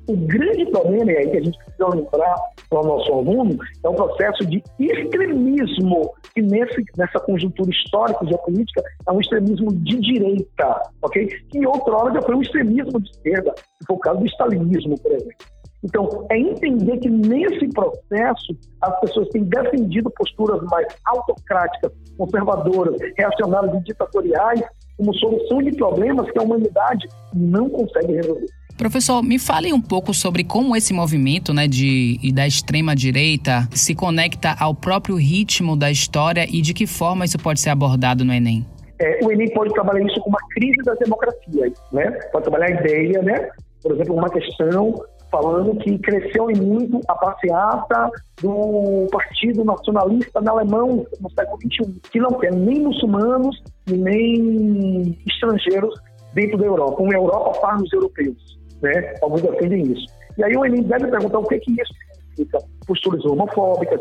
O 0.08 0.18
grande 0.18 0.66
problema, 0.66 1.12
e 1.12 1.18
aí 1.18 1.30
que 1.30 1.38
a 1.38 1.42
gente 1.42 1.58
precisa 1.58 1.88
lembrar 1.88 2.36
para 2.70 2.82
o 2.82 2.84
nosso 2.86 3.14
aluno, 3.14 3.58
é 3.84 3.90
o 3.90 3.94
processo 3.94 4.46
de 4.46 4.62
extremismo, 4.80 6.14
que 6.34 6.42
nesse, 6.42 6.84
nessa 6.98 7.20
conjuntura 7.20 7.70
histórica 7.70 8.26
e 8.26 8.28
geopolítica 8.28 8.84
é 9.08 9.12
um 9.12 9.22
extremismo 9.22 9.74
de 9.74 10.00
direita, 10.02 10.82
ok? 11.02 11.28
Que 11.50 11.66
outrora 11.66 12.14
já 12.14 12.22
foi 12.22 12.36
um 12.36 12.42
extremismo 12.42 13.00
de 13.00 13.10
esquerda, 13.12 13.54
que 13.54 13.86
foi 13.88 13.96
o 13.96 14.00
caso 14.00 14.20
do 14.20 14.26
stalinismo, 14.26 15.00
por 15.00 15.12
exemplo. 15.12 15.36
Então, 15.84 16.26
é 16.30 16.40
entender 16.40 16.98
que 16.98 17.10
nesse 17.10 17.68
processo 17.70 18.58
as 18.82 19.00
pessoas 19.02 19.28
têm 19.30 19.44
defendido 19.44 20.10
posturas 20.12 20.62
mais 20.64 20.88
autocráticas, 21.06 21.92
conservadoras, 22.18 22.96
reacionárias 23.18 23.76
e 23.76 23.84
ditatoriais 23.84 24.62
como 24.98 25.14
solução 25.16 25.62
de 25.62 25.76
problemas 25.76 26.30
que 26.32 26.40
a 26.40 26.44
humanidade 26.44 27.08
não 27.34 27.70
consegue 27.70 28.14
resolver. 28.14 28.48
Professor, 28.78 29.24
me 29.24 29.38
fale 29.38 29.72
um 29.72 29.82
pouco 29.82 30.14
sobre 30.14 30.44
como 30.44 30.76
esse 30.76 30.94
movimento 30.94 31.54
né, 31.54 31.68
de, 31.68 32.20
da 32.34 32.48
extrema-direita 32.48 33.68
se 33.72 33.94
conecta 33.94 34.56
ao 34.60 34.74
próprio 34.74 35.16
ritmo 35.16 35.76
da 35.76 35.92
história 35.92 36.46
e 36.50 36.62
de 36.62 36.74
que 36.74 36.88
forma 36.88 37.26
isso 37.26 37.38
pode 37.38 37.60
ser 37.60 37.70
abordado 37.70 38.26
no 38.26 38.34
Enem. 38.34 38.66
É, 39.00 39.20
o 39.24 39.32
Enem 39.32 39.50
pode 39.54 39.74
trabalhar 39.74 40.06
isso 40.06 40.20
como 40.22 40.36
uma 40.36 40.48
crise 40.50 40.82
das 40.84 40.98
democracias, 41.00 41.74
né? 41.92 42.12
Pode 42.32 42.44
trabalhar 42.44 42.68
a 42.68 42.82
ideia, 42.82 43.22
né? 43.22 43.50
Por 43.82 43.94
exemplo, 43.94 44.16
uma 44.16 44.30
questão 44.30 44.96
falando 45.34 45.76
que 45.80 45.98
cresceu 45.98 46.50
em 46.52 46.62
muito 46.62 47.00
a 47.08 47.16
passeata 47.16 48.12
do 48.40 49.08
Partido 49.12 49.66
Nacionalista 49.66 50.40
na 50.40 50.52
Alemão 50.52 51.06
no 51.20 51.30
século 51.32 51.58
XXI, 51.60 52.00
que 52.12 52.20
não 52.20 52.32
tem 52.34 52.52
nem 52.52 52.82
muçulmanos 52.82 53.62
nem 53.90 55.18
estrangeiros 55.28 55.94
dentro 56.36 56.58
da 56.58 56.66
Europa, 56.66 57.02
uma 57.02 57.14
Europa 57.14 57.60
para 57.60 57.78
os 57.78 57.92
europeus, 57.92 58.38
né? 58.84 59.16
Alguns 59.22 59.42
defendem 59.42 59.92
isso. 59.92 60.06
E 60.38 60.44
aí 60.44 60.56
o 60.56 60.66
Enem 60.66 60.84
deve 60.84 61.08
perguntar 61.08 61.40
o 61.40 61.48
que, 61.48 61.60
que 61.60 61.72
isso 61.72 61.94
significa. 62.34 62.60
Posturas 62.86 63.26
homofóbicas, 63.26 64.00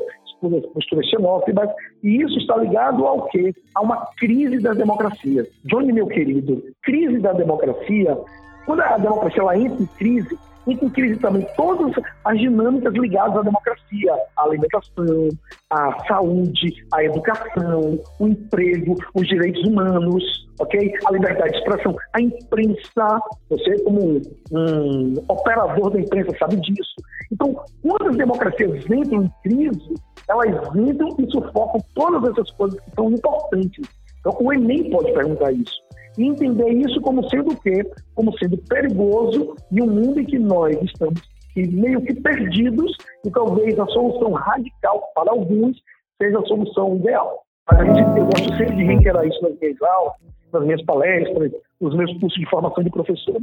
posturas 0.75 1.09
xenófobas, 1.09 1.71
e 2.03 2.23
isso 2.23 2.37
está 2.39 2.57
ligado 2.57 3.07
ao 3.07 3.27
quê? 3.29 3.55
A 3.75 3.81
uma 3.81 4.09
crise 4.19 4.59
das 4.59 4.77
democracias. 4.77 5.47
Johnny, 5.65 5.93
meu 5.93 6.07
querido, 6.07 6.63
crise 6.83 7.19
da 7.21 7.33
democracia, 7.33 8.19
quando 8.67 8.81
a 8.81 8.99
democracia 8.99 9.43
ela 9.43 9.57
entra 9.57 9.83
em 9.83 9.87
crise, 9.87 10.39
e 10.67 10.91
crise 10.91 11.19
também 11.19 11.47
todas 11.57 11.93
as 12.25 12.39
dinâmicas 12.39 12.93
ligadas 12.95 13.37
à 13.37 13.43
democracia, 13.43 14.15
a 14.37 14.43
alimentação, 14.45 15.29
a 15.71 16.07
saúde, 16.07 16.85
a 16.93 17.05
educação, 17.05 17.99
o 18.19 18.29
emprego, 18.29 18.97
os 19.15 19.27
direitos 19.27 19.63
humanos, 19.65 20.49
ok? 20.61 20.93
A 21.07 21.13
liberdade 21.13 21.53
de 21.53 21.59
expressão, 21.59 21.97
a 22.13 22.21
imprensa, 22.21 23.21
você 23.51 23.83
como 23.83 24.21
um 24.53 25.15
operador 25.29 25.91
da 25.91 26.01
imprensa 26.01 26.37
sabe 26.39 26.57
disso. 26.57 26.95
Então, 27.33 27.55
quando 27.83 28.11
as 28.11 28.17
democracias 28.17 28.85
entram 28.91 29.25
em 29.25 29.33
crise, 29.43 29.95
elas 30.29 30.77
entram 30.77 31.09
e 31.19 31.31
sufocam 31.31 31.81
todas 31.95 32.31
essas 32.31 32.51
coisas 32.53 32.79
que 32.81 32.91
são 32.95 33.11
importantes. 33.11 33.89
Então, 34.21 34.37
o 34.41 34.53
Enem 34.53 34.91
pode 34.91 35.13
perguntar 35.13 35.53
isso 35.53 35.83
e 36.19 36.27
entender 36.27 36.69
isso 36.71 37.01
como 37.01 37.29
sendo 37.29 37.53
o 37.53 37.61
quê? 37.61 37.83
Como 38.15 38.37
sendo 38.39 38.59
perigoso 38.69 39.57
em 39.71 39.83
um 39.83 39.87
mundo 39.87 40.21
em 40.21 40.25
que 40.25 40.39
nós 40.39 40.77
estamos 40.83 41.21
meio 41.57 42.01
que 42.03 42.15
perdidos 42.15 42.97
e 43.25 43.31
talvez 43.31 43.79
a 43.79 43.87
solução 43.87 44.33
radical 44.33 45.03
para 45.15 45.31
alguns 45.31 45.77
seja 46.21 46.39
a 46.39 46.47
solução 46.47 46.97
ideal. 46.97 47.43
Mas 47.71 47.81
a 47.81 47.85
gente, 47.85 48.19
eu 48.19 48.25
gosto 48.25 48.57
sempre 48.57 48.77
de 48.77 48.85
reiterar 48.85 49.27
isso 49.27 49.43
nas 49.43 49.59
minhas 49.59 49.83
aulas, 49.83 50.15
nas 50.53 50.65
minhas 50.65 50.85
palestras, 50.85 51.53
nos 51.81 51.95
meus 51.95 52.11
cursos 52.19 52.41
de 52.41 52.49
formação 52.49 52.83
de 52.83 52.91
professor. 52.91 53.41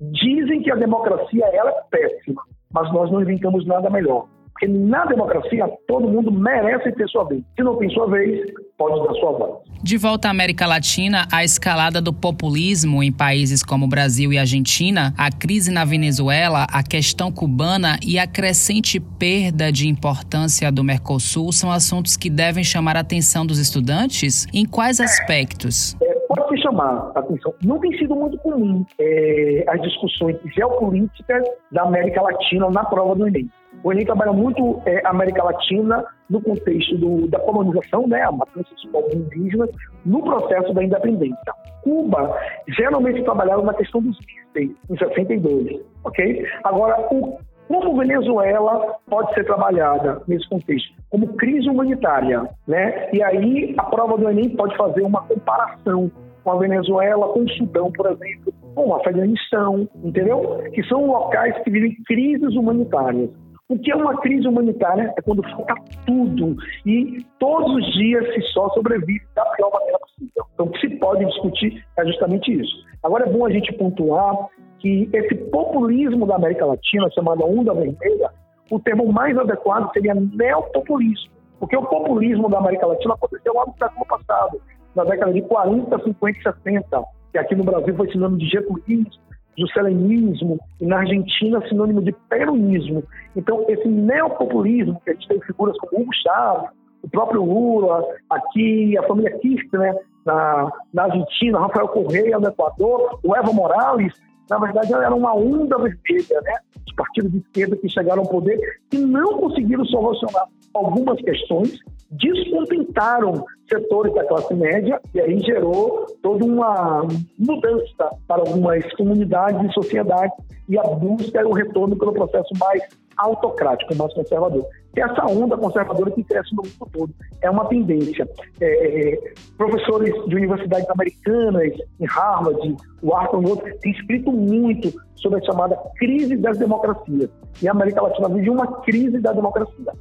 Dizem 0.00 0.62
que 0.62 0.70
a 0.70 0.76
democracia 0.76 1.44
ela 1.52 1.70
é 1.70 1.82
péssima, 1.90 2.42
mas 2.72 2.92
nós 2.92 3.10
não 3.10 3.22
inventamos 3.22 3.66
nada 3.66 3.90
melhor. 3.90 4.28
Porque 4.58 4.66
na 4.66 5.04
democracia, 5.04 5.68
todo 5.86 6.08
mundo 6.08 6.32
merece 6.32 6.90
ter 6.90 7.08
sua 7.08 7.22
vez. 7.24 7.44
Se 7.54 7.62
não 7.62 7.76
tem 7.76 7.88
sua 7.90 8.10
vez, 8.10 8.44
pode 8.76 9.06
dar 9.06 9.14
sua 9.14 9.30
voz. 9.30 9.58
De 9.80 9.96
volta 9.96 10.26
à 10.26 10.32
América 10.32 10.66
Latina, 10.66 11.28
a 11.30 11.44
escalada 11.44 12.00
do 12.00 12.12
populismo 12.12 13.00
em 13.00 13.12
países 13.12 13.62
como 13.62 13.86
Brasil 13.86 14.32
e 14.32 14.38
Argentina, 14.38 15.14
a 15.16 15.30
crise 15.30 15.70
na 15.70 15.84
Venezuela, 15.84 16.66
a 16.72 16.82
questão 16.82 17.30
cubana 17.30 17.98
e 18.04 18.18
a 18.18 18.26
crescente 18.26 18.98
perda 18.98 19.70
de 19.70 19.86
importância 19.86 20.72
do 20.72 20.82
Mercosul 20.82 21.52
são 21.52 21.70
assuntos 21.70 22.16
que 22.16 22.28
devem 22.28 22.64
chamar 22.64 22.96
a 22.96 23.00
atenção 23.00 23.46
dos 23.46 23.60
estudantes? 23.60 24.48
Em 24.52 24.66
quais 24.66 24.98
aspectos? 24.98 25.96
É, 26.02 26.14
pode 26.26 26.48
se 26.48 26.62
chamar 26.62 27.12
a 27.14 27.20
atenção. 27.20 27.54
Não 27.64 27.78
tem 27.78 27.96
sido 27.96 28.16
muito 28.16 28.36
comum 28.38 28.84
é, 28.98 29.64
as 29.68 29.80
discussões 29.82 30.36
geopolíticas 30.56 31.44
da 31.70 31.82
América 31.84 32.20
Latina 32.22 32.68
na 32.70 32.84
prova 32.84 33.14
do 33.14 33.28
Enem. 33.28 33.48
O 33.82 33.92
Enem 33.92 34.04
trabalha 34.04 34.32
muito 34.32 34.82
é, 34.86 35.00
América 35.06 35.44
Latina 35.44 36.04
no 36.28 36.40
contexto 36.42 36.96
do, 36.96 37.28
da 37.28 37.38
colonização, 37.40 38.06
né, 38.06 38.22
a 38.22 38.32
matança 38.32 38.68
dos 38.74 38.84
povos 38.86 39.14
indígenas, 39.14 39.70
no 40.04 40.22
processo 40.22 40.72
da 40.74 40.82
independência. 40.82 41.54
Cuba 41.82 42.36
geralmente 42.76 43.22
trabalhava 43.22 43.62
na 43.62 43.74
questão 43.74 44.02
dos 44.02 44.18
mísseis, 44.18 44.76
em 44.90 44.98
62, 44.98 45.80
ok? 46.04 46.46
Agora, 46.64 47.00
o, 47.12 47.38
como 47.68 47.96
Venezuela 47.96 48.96
pode 49.08 49.32
ser 49.34 49.44
trabalhada 49.44 50.22
nesse 50.26 50.48
contexto? 50.48 50.92
Como 51.10 51.34
crise 51.34 51.68
humanitária, 51.68 52.48
né? 52.66 53.10
E 53.12 53.22
aí 53.22 53.74
a 53.78 53.84
prova 53.84 54.16
do 54.16 54.28
Enem 54.28 54.56
pode 54.56 54.76
fazer 54.76 55.02
uma 55.02 55.22
comparação 55.22 56.10
com 56.42 56.52
a 56.52 56.58
Venezuela, 56.58 57.28
com 57.28 57.40
o 57.40 57.50
Sudão, 57.50 57.92
por 57.92 58.06
exemplo, 58.06 58.54
com 58.74 58.88
o 58.88 58.94
Afeganistão, 58.94 59.88
entendeu? 60.02 60.62
Que 60.72 60.82
são 60.84 61.06
locais 61.06 61.56
que 61.62 61.70
vivem 61.70 61.94
crises 62.06 62.54
humanitárias. 62.54 63.30
O 63.70 63.78
que 63.78 63.92
é 63.92 63.96
uma 63.96 64.16
crise 64.18 64.48
humanitária 64.48 65.12
é 65.14 65.20
quando 65.20 65.42
falta 65.42 65.74
tudo 66.06 66.56
e 66.86 67.22
todos 67.38 67.74
os 67.74 67.92
dias 67.92 68.24
se 68.32 68.40
só 68.52 68.70
sobrevive 68.70 69.20
da 69.34 69.44
pior 69.44 69.70
maneira 69.70 69.98
possível. 69.98 70.44
Então, 70.54 70.66
o 70.66 70.70
que 70.70 70.80
se 70.80 70.96
pode 70.96 71.26
discutir 71.26 71.84
é 71.98 72.06
justamente 72.06 72.50
isso. 72.50 72.74
Agora, 73.02 73.28
é 73.28 73.30
bom 73.30 73.44
a 73.44 73.50
gente 73.50 73.70
pontuar 73.74 74.48
que 74.78 75.10
esse 75.12 75.34
populismo 75.50 76.26
da 76.26 76.36
América 76.36 76.64
Latina, 76.64 77.10
chamado 77.10 77.44
Onda 77.44 77.74
Vermelha, 77.74 78.30
o 78.70 78.80
termo 78.80 79.12
mais 79.12 79.36
adequado 79.36 79.92
seria 79.92 80.14
neopopulismo. 80.14 81.30
Porque 81.60 81.76
o 81.76 81.84
populismo 81.84 82.48
da 82.48 82.58
América 82.60 82.86
Latina 82.86 83.14
aconteceu 83.14 83.52
lá 83.52 83.66
no 83.66 83.74
século 83.78 84.06
passado, 84.06 84.62
na 84.94 85.04
década 85.04 85.32
de 85.32 85.42
40, 85.42 86.04
50 86.04 86.38
e 86.38 86.42
60, 86.42 87.04
que 87.32 87.38
aqui 87.38 87.54
no 87.54 87.64
Brasil 87.64 87.94
foi 87.94 88.10
sinônimo 88.10 88.38
de 88.38 88.48
getulismo, 88.48 89.10
juscelenismo, 89.56 90.58
e 90.80 90.86
na 90.86 90.98
Argentina 90.98 91.60
sinônimo 91.68 92.02
de 92.02 92.12
peronismo. 92.28 93.02
Então, 93.36 93.64
esse 93.68 93.88
neopopulismo, 93.88 95.00
que 95.04 95.10
a 95.10 95.12
gente 95.14 95.28
tem 95.28 95.40
figuras 95.40 95.76
como 95.78 96.02
Hugo 96.02 96.14
Chávez, 96.14 96.70
o 97.02 97.08
próprio 97.08 97.44
Lula, 97.44 98.04
aqui 98.30 98.96
a 98.98 99.02
família 99.04 99.36
Kirchner 99.38 99.94
né, 99.94 100.00
na, 100.26 100.70
na 100.92 101.04
Argentina, 101.04 101.60
Rafael 101.60 101.88
Correia 101.88 102.38
no 102.38 102.48
Equador, 102.48 103.18
o 103.22 103.36
Evo 103.36 103.52
Morales, 103.52 104.12
na 104.50 104.58
verdade 104.58 104.92
era 104.92 105.14
uma 105.14 105.34
onda 105.34 105.76
vermelha, 105.76 106.40
né? 106.42 106.54
Os 106.86 106.94
partidos 106.94 107.30
de 107.30 107.38
esquerda 107.38 107.76
que 107.76 107.88
chegaram 107.88 108.22
ao 108.22 108.28
poder 108.28 108.58
que 108.90 108.98
não 108.98 109.38
conseguiram 109.38 109.84
solucionar 109.84 110.46
algumas 110.74 111.20
questões 111.20 111.78
descontentaram 112.10 113.44
setores 113.68 114.14
da 114.14 114.24
classe 114.24 114.54
média 114.54 115.00
e 115.14 115.20
aí 115.20 115.38
gerou 115.40 116.06
toda 116.22 116.44
uma 116.44 117.06
mudança 117.38 118.10
para 118.26 118.40
algumas 118.40 118.84
comunidades 118.94 119.70
e 119.70 119.74
sociedades 119.74 120.36
e 120.68 120.78
a 120.78 120.82
busca 120.82 121.40
e 121.40 121.44
o 121.44 121.52
retorno 121.52 121.96
pelo 121.96 122.12
processo 122.12 122.48
mais 122.58 122.82
autocrático, 123.18 123.94
mais 123.96 124.14
conservador. 124.14 124.64
Essa 124.96 125.26
onda 125.26 125.56
conservadora 125.56 126.10
que 126.10 126.24
cresce 126.24 126.54
no 126.54 126.62
mundo 126.62 126.90
todo 126.92 127.14
é 127.42 127.50
uma 127.50 127.66
tendência. 127.66 128.28
É, 128.60 129.10
é 129.12 129.32
professores 129.56 130.12
de 130.26 130.34
universidades 130.34 130.88
americanas, 130.90 131.72
em 132.00 132.06
Harvard, 132.06 132.76
o 133.02 133.14
Arthur 133.14 133.42
Noto, 133.42 133.64
têm 133.80 133.92
escrito 133.92 134.32
muito 134.32 134.92
sobre 135.16 135.40
a 135.40 135.42
chamada 135.44 135.76
crise 135.96 136.36
das 136.36 136.58
democracias. 136.58 137.30
E 137.62 137.68
a 137.68 137.72
América 137.72 138.02
Latina 138.02 138.28
vive 138.28 138.50
uma 138.50 138.66
crise 138.82 139.20
da 139.20 139.32
democracia. 139.32 139.92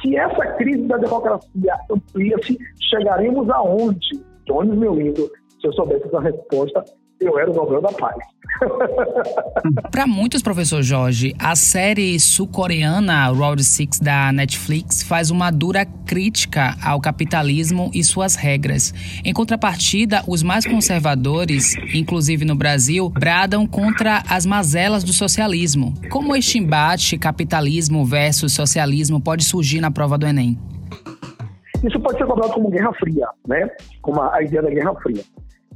Se 0.00 0.16
essa 0.16 0.46
crise 0.54 0.86
da 0.86 0.96
democracia 0.96 1.74
amplia-se, 1.90 2.58
chegaremos 2.90 3.48
aonde? 3.50 4.20
Jones, 4.46 4.76
meu 4.76 4.94
lindo, 4.94 5.30
se 5.60 5.66
eu 5.66 5.72
soubesse 5.74 6.06
essa 6.06 6.20
resposta, 6.20 6.84
eu 7.20 7.38
era 7.38 7.50
o 7.50 7.54
Nobel 7.54 7.82
da 7.82 7.92
Paz. 7.92 8.16
Para 9.90 10.06
muitos, 10.06 10.42
professor 10.42 10.82
Jorge, 10.82 11.34
a 11.38 11.54
série 11.54 12.18
sul-coreana 12.18 13.26
Round 13.28 13.62
Six 13.62 14.00
da 14.00 14.32
Netflix 14.32 15.02
faz 15.02 15.30
uma 15.30 15.50
dura 15.50 15.84
crítica 15.84 16.74
ao 16.82 17.00
capitalismo 17.00 17.90
e 17.94 18.02
suas 18.02 18.34
regras. 18.34 18.92
Em 19.24 19.32
contrapartida, 19.32 20.22
os 20.26 20.42
mais 20.42 20.66
conservadores, 20.66 21.74
inclusive 21.94 22.44
no 22.44 22.54
Brasil, 22.54 23.08
bradam 23.10 23.66
contra 23.66 24.22
as 24.28 24.46
mazelas 24.46 25.04
do 25.04 25.12
socialismo. 25.12 25.94
Como 26.10 26.34
este 26.34 26.58
embate 26.58 27.18
capitalismo 27.18 28.04
versus 28.04 28.52
socialismo 28.52 29.20
pode 29.20 29.44
surgir 29.44 29.80
na 29.80 29.90
prova 29.90 30.16
do 30.16 30.26
Enem? 30.26 30.58
Isso 31.82 31.98
pode 32.00 32.18
ser 32.18 32.26
cobrado 32.26 32.52
como 32.52 32.70
Guerra 32.70 32.92
Fria, 32.94 33.26
né? 33.46 33.68
Como 34.02 34.20
a 34.20 34.42
ideia 34.42 34.62
da 34.62 34.70
Guerra 34.70 34.94
Fria. 34.96 35.22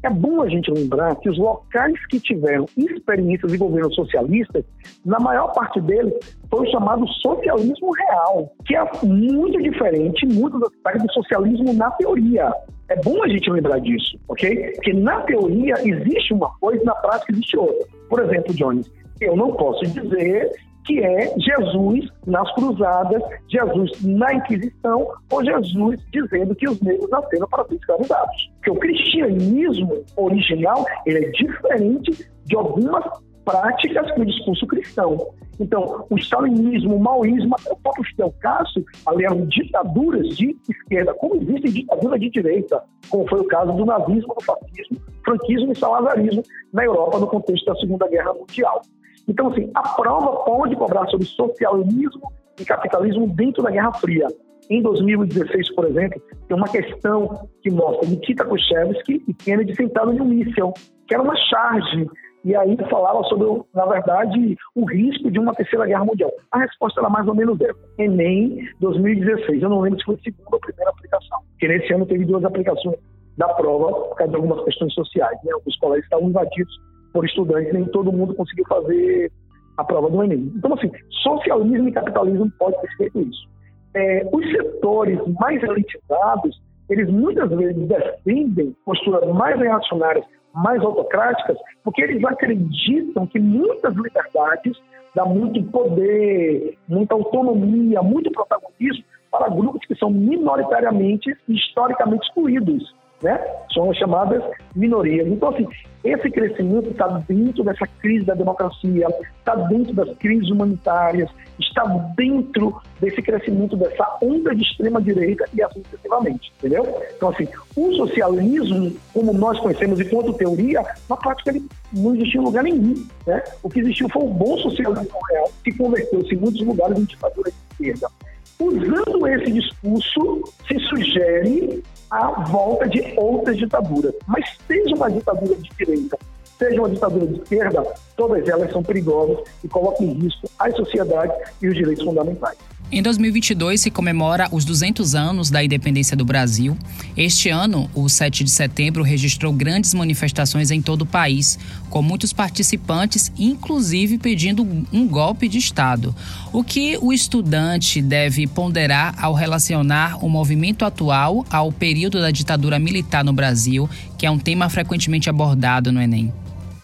É 0.04 0.10
bom 0.10 0.42
a 0.42 0.48
gente 0.50 0.70
lembrar 0.70 1.16
que 1.16 1.30
os 1.30 1.38
locais 1.38 1.94
que 2.08 2.20
tiveram 2.20 2.66
experiências 2.76 3.50
de 3.50 3.56
governos 3.56 3.94
socialistas, 3.94 4.62
na 5.02 5.18
maior 5.18 5.50
parte 5.54 5.80
deles, 5.80 6.12
foi 6.50 6.68
o 6.68 6.70
chamado 6.70 7.08
socialismo 7.08 7.90
real, 7.90 8.52
que 8.66 8.76
é 8.76 8.84
muito 9.02 9.62
diferente, 9.62 10.26
muitos 10.26 10.62
aspectos 10.62 11.06
do 11.06 11.12
socialismo 11.14 11.72
na 11.72 11.90
teoria. 11.92 12.52
É 12.90 12.96
bom 13.00 13.24
a 13.24 13.28
gente 13.28 13.50
lembrar 13.50 13.78
disso, 13.78 14.18
ok? 14.28 14.72
Porque 14.74 14.92
na 14.92 15.22
teoria 15.22 15.72
existe 15.78 16.34
uma 16.34 16.50
coisa 16.60 16.84
na 16.84 16.94
prática 16.96 17.32
existe 17.32 17.56
outra. 17.56 17.86
Por 18.10 18.20
exemplo, 18.20 18.52
Jones, 18.52 18.92
eu 19.22 19.34
não 19.34 19.52
posso 19.54 19.86
dizer 19.86 20.50
que 20.84 21.00
é 21.00 21.34
Jesus 21.38 22.10
nas 22.26 22.52
cruzadas, 22.54 23.22
Jesus 23.48 23.90
na 24.02 24.34
Inquisição, 24.34 25.08
ou 25.30 25.44
Jesus 25.44 26.00
dizendo 26.12 26.54
que 26.54 26.68
os 26.68 26.80
negros 26.80 27.10
nasceram 27.10 27.48
para 27.48 27.64
ser 27.64 27.76
escravizados. 27.76 28.52
Porque 28.56 28.70
o 28.70 28.76
cristianismo 28.76 30.04
original 30.16 30.84
ele 31.06 31.26
é 31.26 31.30
diferente 31.30 32.28
de 32.44 32.56
algumas 32.56 33.04
práticas 33.44 34.14
do 34.14 34.24
discurso 34.24 34.66
cristão. 34.66 35.34
Então, 35.60 36.04
o 36.10 36.16
stalinismo, 36.18 36.96
o 36.96 37.00
maoísmo, 37.00 37.54
até 37.54 37.72
o 37.72 37.76
próprio 37.76 38.04
Fidel 38.04 38.34
Castro, 38.40 38.84
aliás, 39.06 39.48
ditaduras 39.48 40.36
de 40.36 40.56
esquerda, 40.68 41.14
como 41.14 41.36
existem 41.36 41.72
ditaduras 41.72 42.20
de 42.20 42.30
direita, 42.30 42.82
como 43.08 43.28
foi 43.28 43.40
o 43.40 43.46
caso 43.46 43.72
do 43.72 43.84
nazismo, 43.84 44.34
do 44.34 44.44
fascismo, 44.44 44.98
franquismo 45.24 45.72
e 45.72 45.76
salazarismo 45.76 46.42
na 46.72 46.84
Europa 46.84 47.20
no 47.20 47.26
contexto 47.28 47.66
da 47.66 47.76
Segunda 47.76 48.08
Guerra 48.08 48.34
Mundial. 48.34 48.82
Então, 49.28 49.48
assim, 49.48 49.70
a 49.74 49.82
prova 49.82 50.44
pode 50.44 50.76
cobrar 50.76 51.06
sobre 51.08 51.26
socialismo 51.26 52.32
e 52.60 52.64
capitalismo 52.64 53.26
dentro 53.28 53.62
da 53.62 53.70
Guerra 53.70 53.92
Fria. 53.94 54.26
Em 54.70 54.80
2016, 54.82 55.74
por 55.74 55.86
exemplo, 55.86 56.20
tem 56.48 56.56
uma 56.56 56.68
questão 56.68 57.48
que 57.62 57.70
mostra 57.70 58.08
Nikita 58.08 58.44
Khrushchevsky 58.44 59.22
e 59.28 59.34
Kennedy 59.34 59.74
sentados 59.74 60.14
em 60.14 60.20
um 60.20 60.24
míssil, 60.24 60.72
que 61.06 61.14
era 61.14 61.22
uma 61.22 61.36
charge 61.36 62.08
e 62.44 62.54
aí 62.54 62.76
falava 62.90 63.22
sobre, 63.24 63.62
na 63.74 63.86
verdade, 63.86 64.56
o 64.74 64.84
risco 64.84 65.30
de 65.30 65.38
uma 65.38 65.54
terceira 65.54 65.86
guerra 65.86 66.04
mundial. 66.04 66.30
A 66.52 66.58
resposta 66.58 67.00
era 67.00 67.08
mais 67.08 67.26
ou 67.26 67.34
menos 67.34 67.58
essa. 67.58 67.78
Enem 67.98 68.68
2016. 68.80 69.62
Eu 69.62 69.70
não 69.70 69.80
lembro 69.80 69.98
se 69.98 70.04
foi 70.04 70.14
a 70.16 70.18
segunda 70.18 70.48
ou 70.52 70.56
a 70.58 70.60
primeira 70.60 70.90
aplicação. 70.90 71.40
Porque 71.52 71.68
nesse 71.68 71.92
ano 71.94 72.04
teve 72.04 72.26
duas 72.26 72.44
aplicações 72.44 72.98
da 73.38 73.48
prova 73.48 73.92
por 73.92 74.16
causa 74.16 74.30
de 74.30 74.36
algumas 74.36 74.62
questões 74.64 74.92
sociais. 74.92 75.38
Né? 75.42 75.52
Os 75.64 75.76
colégios 75.78 76.04
estavam 76.04 76.28
invadidos 76.28 76.74
por 77.14 77.24
estudantes, 77.24 77.72
nem 77.72 77.84
todo 77.84 78.12
mundo 78.12 78.34
conseguiu 78.34 78.64
fazer 78.68 79.30
a 79.76 79.84
prova 79.84 80.10
do 80.10 80.22
Enem. 80.22 80.52
Então, 80.56 80.74
assim, 80.74 80.90
socialismo 81.22 81.88
e 81.88 81.92
capitalismo 81.92 82.50
pode 82.58 82.78
ter 82.80 82.96
feito 82.96 83.20
isso. 83.20 83.48
É, 83.94 84.28
os 84.32 84.44
setores 84.50 85.20
mais 85.40 85.62
elitizados, 85.62 86.60
eles 86.90 87.08
muitas 87.08 87.48
vezes 87.50 87.88
defendem 87.88 88.76
posturas 88.84 89.26
mais 89.32 89.58
reacionárias 89.58 90.24
mais 90.52 90.82
autocráticas, 90.82 91.56
porque 91.82 92.02
eles 92.02 92.24
acreditam 92.24 93.26
que 93.26 93.38
muitas 93.40 93.94
liberdades 93.94 94.76
dão 95.14 95.28
muito 95.28 95.62
poder, 95.70 96.76
muita 96.88 97.14
autonomia, 97.14 98.02
muito 98.02 98.30
protagonismo 98.30 99.04
para 99.30 99.48
grupos 99.48 99.84
que 99.86 99.96
são 99.96 100.10
minoritariamente 100.10 101.36
e 101.48 101.54
historicamente 101.54 102.26
excluídos 102.26 102.94
né? 103.24 103.40
São 103.72 103.90
as 103.90 103.96
chamadas 103.96 104.42
minorias. 104.76 105.26
Então, 105.26 105.48
assim, 105.48 105.66
esse 106.04 106.30
crescimento 106.30 106.90
está 106.90 107.08
dentro 107.26 107.64
dessa 107.64 107.86
crise 107.86 108.26
da 108.26 108.34
democracia, 108.34 109.08
está 109.38 109.56
dentro 109.56 109.94
das 109.94 110.14
crises 110.18 110.50
humanitárias, 110.50 111.30
está 111.58 111.84
dentro 112.14 112.76
desse 113.00 113.22
crescimento 113.22 113.76
dessa 113.76 114.18
onda 114.22 114.54
de 114.54 114.62
extrema-direita 114.62 115.48
e 115.54 115.62
assim 115.62 115.82
sucessivamente, 115.84 116.52
entendeu? 116.58 116.86
Então, 117.16 117.30
assim, 117.30 117.48
o 117.74 117.92
socialismo, 117.94 118.94
como 119.14 119.32
nós 119.32 119.58
conhecemos 119.58 119.98
enquanto 119.98 120.34
teoria, 120.34 120.82
na 121.08 121.16
prática 121.16 121.50
ele 121.50 121.66
não 121.94 122.14
existiu 122.14 122.42
em 122.42 122.44
lugar 122.44 122.62
nenhum, 122.62 123.06
né? 123.26 123.42
O 123.62 123.70
que 123.70 123.80
existiu 123.80 124.08
foi 124.10 124.22
o 124.22 124.28
bom 124.28 124.58
socialismo 124.58 125.18
real, 125.30 125.50
que 125.64 125.72
converteu-se 125.72 126.34
em 126.34 126.38
muitos 126.38 126.60
lugares 126.60 126.98
em 126.98 127.04
ditadura 127.04 127.50
de 127.50 127.86
esquerda. 127.86 128.08
Usando 128.58 129.26
esse 129.26 129.52
discurso, 129.52 130.44
se 130.66 130.78
sugere 130.80 131.82
a 132.10 132.30
volta 132.42 132.88
de 132.88 133.14
outras 133.16 133.56
ditaduras. 133.56 134.14
Mas 134.26 134.44
seja 134.66 134.94
uma 134.94 135.10
ditadura 135.10 135.54
de 135.56 135.70
direita, 135.76 136.18
seja 136.58 136.80
uma 136.80 136.88
ditadura 136.88 137.26
de 137.26 137.40
esquerda, 137.40 137.94
todas 138.16 138.48
elas 138.48 138.70
são 138.70 138.82
perigosas 138.82 139.38
e 139.62 139.68
colocam 139.68 140.06
em 140.06 140.12
risco 140.12 140.48
as 140.58 140.74
sociedades 140.76 141.36
e 141.60 141.68
os 141.68 141.74
direitos 141.74 142.04
fundamentais. 142.04 142.58
Em 142.92 143.02
2022 143.02 143.80
se 143.80 143.90
comemora 143.90 144.46
os 144.52 144.64
200 144.64 145.14
anos 145.14 145.50
da 145.50 145.64
independência 145.64 146.16
do 146.16 146.24
Brasil. 146.24 146.76
Este 147.16 147.48
ano, 147.48 147.90
o 147.94 148.08
7 148.08 148.44
de 148.44 148.50
setembro 148.50 149.02
registrou 149.02 149.52
grandes 149.52 149.94
manifestações 149.94 150.70
em 150.70 150.80
todo 150.80 151.02
o 151.02 151.06
país, 151.06 151.58
com 151.90 152.02
muitos 152.02 152.32
participantes, 152.32 153.32
inclusive 153.38 154.18
pedindo 154.18 154.62
um 154.92 155.08
golpe 155.08 155.48
de 155.48 155.58
Estado. 155.58 156.14
O 156.52 156.62
que 156.62 156.96
o 157.00 157.12
estudante 157.12 158.00
deve 158.00 158.46
ponderar 158.46 159.14
ao 159.20 159.32
relacionar 159.32 160.24
o 160.24 160.28
movimento 160.28 160.84
atual 160.84 161.44
ao 161.50 161.72
período 161.72 162.20
da 162.20 162.30
ditadura 162.30 162.78
militar 162.78 163.24
no 163.24 163.32
Brasil, 163.32 163.88
que 164.16 164.26
é 164.26 164.30
um 164.30 164.38
tema 164.38 164.68
frequentemente 164.68 165.28
abordado 165.28 165.90
no 165.90 166.00
Enem? 166.00 166.32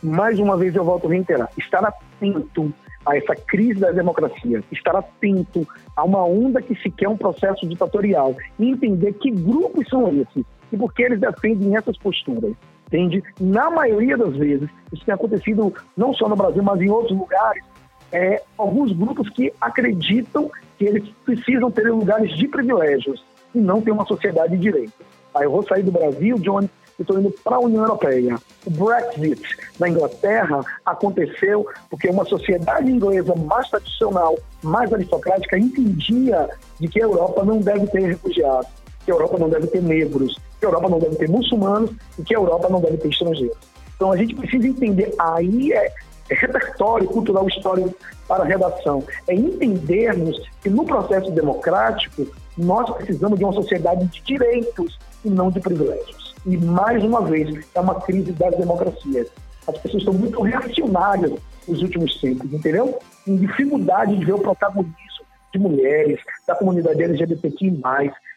Mais 0.03 0.39
uma 0.39 0.57
vez 0.57 0.75
eu 0.75 0.85
volto 0.85 1.07
a 1.07 1.11
reiterar: 1.11 1.49
estar 1.59 1.85
atento 1.85 2.73
a 3.11 3.17
essa 3.17 3.35
crise 3.35 3.81
da 3.81 3.91
democracia, 3.91 4.63
estar 4.71 4.95
atento 4.95 5.67
a 5.97 6.05
uma 6.05 6.25
onda 6.25 6.63
que 6.63 6.75
se 6.77 6.91
quer 6.91 7.09
um 7.09 7.17
processo 7.17 7.67
ditatorial 7.67 8.37
e 8.59 8.71
entender 8.71 9.13
que 9.15 9.31
grupos 9.31 9.89
são 9.89 10.09
esses 10.09 10.45
e 10.73 10.77
por 10.77 10.95
que 10.95 11.03
eles 11.03 11.21
defendem 11.21 11.77
essas 11.77 11.99
posturas. 11.99 12.55
Entende? 12.87 13.23
Na 13.41 13.71
maioria 13.71 14.17
das 14.17 14.37
vezes, 14.37 14.69
isso 14.93 15.05
tem 15.05 15.15
acontecido 15.15 15.73
não 15.97 16.15
só 16.15 16.29
no 16.29 16.37
Brasil, 16.37 16.63
mas 16.63 16.81
em 16.81 16.91
outros 16.91 17.17
lugares, 17.19 17.65
é, 18.13 18.43
alguns 18.57 18.93
grupos 18.93 19.29
que 19.31 19.53
acreditam 19.61 20.51
que 20.79 20.85
eles 20.85 21.09
precisam 21.25 21.71
ter 21.71 21.91
lugares 21.91 22.37
de 22.37 22.47
privilégios 22.49 23.25
e 23.55 23.59
não 23.59 23.81
ter 23.81 23.91
uma 23.91 24.07
sociedade 24.07 24.57
de 24.57 24.63
direitos. 24.63 24.95
Aí 25.35 25.45
eu 25.45 25.51
vou 25.51 25.63
sair 25.63 25.83
do 25.83 25.93
Brasil, 25.93 26.37
Johnny, 26.39 26.69
estou 27.03 27.19
indo 27.19 27.31
para 27.45 27.57
a 27.57 27.61
União 27.61 27.83
Europeia. 27.83 28.37
O 28.67 28.71
Brexit 28.71 29.43
na 29.79 29.89
Inglaterra 29.89 30.61
aconteceu 30.85 31.67
porque 31.89 32.09
uma 32.09 32.25
sociedade 32.25 32.91
inglesa 32.91 33.35
mais 33.35 33.69
tradicional, 33.69 34.39
mais 34.63 34.93
aristocrática, 34.93 35.59
entendia 35.59 36.49
de 36.79 36.89
que 36.89 37.01
a 37.01 37.05
Europa 37.05 37.45
não 37.45 37.59
deve 37.59 37.87
ter 37.89 38.01
refugiados, 38.01 38.71
que 39.05 39.11
a 39.11 39.15
Europa 39.15 39.39
não 39.39 39.49
deve 39.49 39.67
ter 39.69 39.83
negros, 39.83 40.39
que 40.59 40.67
a 40.67 40.69
Europa 40.69 40.89
não 40.89 40.99
deve 40.99 41.17
ter 41.17 41.29
muçulmanos 41.29 41.91
e 42.19 42.23
que 42.23 42.35
a 42.35 42.39
Europa 42.39 42.69
não 42.69 42.81
deve 42.81 42.99
ter 42.99 43.09
estrangeiros. 43.09 43.59
Então 43.97 44.13
a 44.13 44.17
gente 44.17 44.35
precisa 44.35 44.67
entender, 44.67 45.15
aí 45.19 45.73
é, 45.73 45.93
é 46.31 46.35
repertório 46.35 47.07
cultural 47.07 47.47
histórico 47.49 47.95
para 48.27 48.45
a 48.45 48.47
redação, 48.47 49.05
é 49.29 49.35
entendermos 49.35 50.41
que 50.63 50.71
no 50.71 50.85
processo 50.85 51.31
democrático 51.33 52.27
nós 52.57 52.89
precisamos 52.97 53.39
de 53.39 53.45
uma 53.45 53.53
sociedade 53.53 54.07
de 54.07 54.23
direitos 54.23 54.99
e 55.25 55.29
não 55.29 55.51
de 55.51 55.61
privilégios. 55.61 56.30
E, 56.47 56.57
mais 56.57 57.03
uma 57.05 57.23
vez, 57.23 57.69
é 57.75 57.81
uma 57.81 58.01
crise 58.01 58.33
das 58.33 58.57
democracias. 58.57 59.31
As 59.69 59.77
pessoas 59.79 60.03
estão 60.03 60.15
muito 60.15 60.41
reacionárias 60.41 61.33
nos 61.69 61.83
últimos 61.83 62.21
tempos, 62.21 62.53
entendeu? 62.53 62.99
Em 63.27 63.37
dificuldade 63.37 64.17
de 64.17 64.25
ver 64.25 64.35
o 64.35 64.41
protagonismo 64.41 64.95
de 65.53 65.59
mulheres, 65.59 66.19
da 66.47 66.55
comunidade 66.55 67.03
LGBTQI+, 67.03 67.81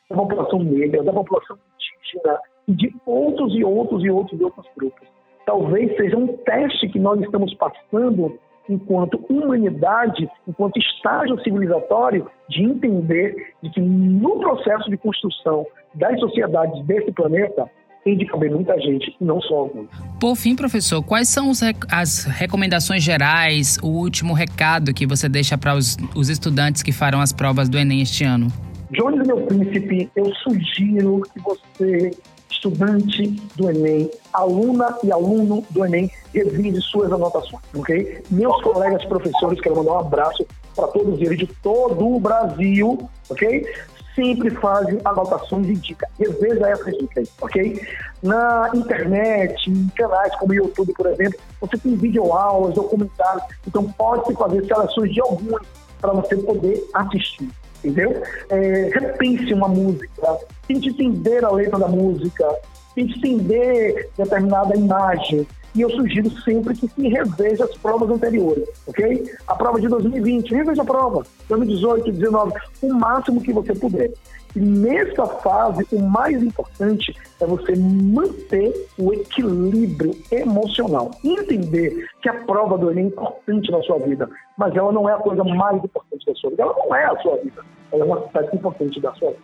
da 0.10 0.16
população 0.16 0.60
negra, 0.60 1.04
da 1.04 1.13
população 1.13 1.58
indígena, 1.58 2.39
e 2.68 2.74
de 2.74 2.96
outros 3.06 3.54
e 3.56 3.63
outros 3.63 4.04
e 4.04 4.10
outros 4.10 4.39
e 4.39 4.44
outros 4.44 4.68
grupos. 4.78 5.08
Talvez 5.46 5.96
seja 5.98 6.18
um 6.18 6.28
teste 6.38 6.88
que 6.89 7.00
nós 7.00 7.20
estamos 7.22 7.54
passando 7.56 8.39
enquanto 8.70 9.24
humanidade, 9.30 10.30
enquanto 10.48 10.78
estágio 10.78 11.38
civilizatório, 11.42 12.30
de 12.50 12.63
entender 12.63 13.54
de 13.62 13.70
que 13.70 13.82
no 13.82 14.39
processo 14.39 14.89
de 14.89 14.98
construção 14.98 15.66
das 15.96 16.18
sociedades 16.20 16.84
desse 16.86 17.12
planeta, 17.12 17.70
tem 18.04 18.18
de 18.18 18.26
caber 18.26 18.52
muita 18.52 18.78
gente 18.80 19.16
e 19.20 19.24
não 19.24 19.42
só 19.42 19.56
alguns. 19.56 19.88
Por 20.20 20.36
fim, 20.36 20.56
professor, 20.56 21.02
quais 21.02 21.30
são 21.30 21.52
as 21.89 22.26
recomendações 22.26 23.04
gerais, 23.04 23.78
o 23.82 23.88
último 23.88 24.34
recado 24.34 24.94
que 24.94 25.06
você 25.06 25.30
deixa 25.30 25.58
para 25.58 25.76
os, 25.76 25.98
os 26.16 26.30
estudantes 26.30 26.84
que 26.84 26.92
farão 26.92 27.22
as 27.22 27.32
provas 27.32 27.70
do 27.70 27.78
Enem 27.78 28.02
este 28.02 28.24
ano? 28.24 28.52
Jones, 28.92 29.26
meu 29.26 29.42
príncipe, 29.42 30.10
eu 30.16 30.32
sugiro 30.36 31.22
que 31.34 31.39
você, 31.39 32.12
estudante 32.52 33.28
do 33.56 33.70
Enem, 33.70 34.10
aluna 34.32 34.96
e 35.04 35.12
aluno 35.12 35.63
do 35.72 35.86
Enem, 35.86 36.12
revise 36.34 36.80
suas 36.82 37.12
anotações, 37.12 37.63
ok? 37.74 38.22
Meus 38.30 38.62
colegas 38.62 39.04
professores, 39.06 39.60
quero 39.62 39.78
mandar 39.78 39.94
um 39.94 40.00
abraço 40.00 40.46
para 40.76 40.88
todos 40.88 41.20
eles 41.22 41.39
de 41.39 41.48
todo 41.62 42.16
o 42.16 42.20
Brasil, 42.20 43.10
ok? 43.30 43.66
Sempre 44.15 44.49
fazem 44.52 44.99
anotações 45.04 45.67
e 45.67 45.76
dicas. 45.76 46.10
Reveja 46.19 46.69
essas 46.69 46.97
dicas, 46.97 47.30
ok? 47.41 47.82
Na 48.21 48.71
internet, 48.73 49.69
em 49.69 49.88
canais 49.95 50.36
como 50.36 50.52
o 50.52 50.56
YouTube, 50.56 50.93
por 50.93 51.08
exemplo, 51.08 51.39
você 51.60 51.78
tem 51.78 51.95
videoaulas, 51.95 52.76
documentários, 52.76 53.43
então 53.67 53.84
pode-se 53.93 54.34
fazer 54.34 54.65
seleções 54.65 55.13
de 55.13 55.21
algumas 55.21 55.62
para 55.99 56.13
você 56.13 56.36
poder 56.36 56.86
assistir, 56.93 57.49
entendeu? 57.80 58.21
É, 58.49 58.89
repense 58.93 59.54
uma 59.54 59.69
música, 59.69 60.38
tente 60.67 60.89
entender 60.89 61.43
a 61.45 61.52
letra 61.52 61.80
da 61.80 61.88
música, 61.88 62.45
tente 62.93 63.17
entender 63.17 64.10
determinada 64.17 64.76
imagem, 64.76 65.47
e 65.76 65.82
eu 65.82 65.90
sugiro 65.90 66.30
sempre 66.42 66.76
que 66.76 66.88
se 66.88 67.08
reveja 67.08 67.66
as 67.66 67.76
provas 67.78 68.10
anteriores, 68.10 68.68
ok? 68.88 69.24
A 69.48 69.56
prova 69.56 69.80
de 69.80 69.88
2020, 69.88 70.54
reveja 70.54 70.82
a 70.82 70.86
prova, 70.86 71.26
2018, 71.50 72.04
2019, 72.04 72.54
o 72.84 72.94
máximo 72.94 73.42
que 73.42 73.52
você 73.52 73.74
puder. 73.74 74.12
E 74.56 74.60
nessa 74.60 75.26
fase, 75.26 75.84
o 75.92 76.00
mais 76.00 76.42
importante 76.44 77.16
é 77.42 77.46
você 77.46 77.76
manter 77.76 78.72
o 79.00 79.12
equilíbrio 79.12 80.16
emocional. 80.32 81.10
Entender 81.24 82.08
que 82.22 82.30
a 82.30 82.36
prova 82.46 82.78
do 82.78 82.92
Enem 82.92 83.06
é 83.06 83.08
importante 83.08 83.72
na 83.72 83.82
sua 83.82 83.98
vida, 84.00 84.30
mas 84.56 84.76
ela 84.76 84.92
não 84.92 85.10
é 85.10 85.14
a 85.14 85.18
coisa 85.18 85.44
mais 85.44 85.84
importante 85.84 86.26
da 86.26 86.36
sua 86.36 86.52
vida. 86.52 86.62
Ela 86.62 86.76
não 86.78 86.96
é 86.96 87.06
a 87.06 87.18
sua 87.18 87.38
vida, 87.38 87.66
ela 87.92 88.04
é 88.04 88.06
uma 88.06 88.22
parte 88.22 88.56
importante 88.56 89.02
da 89.02 89.12
sua 89.14 89.30
vida. 89.32 89.42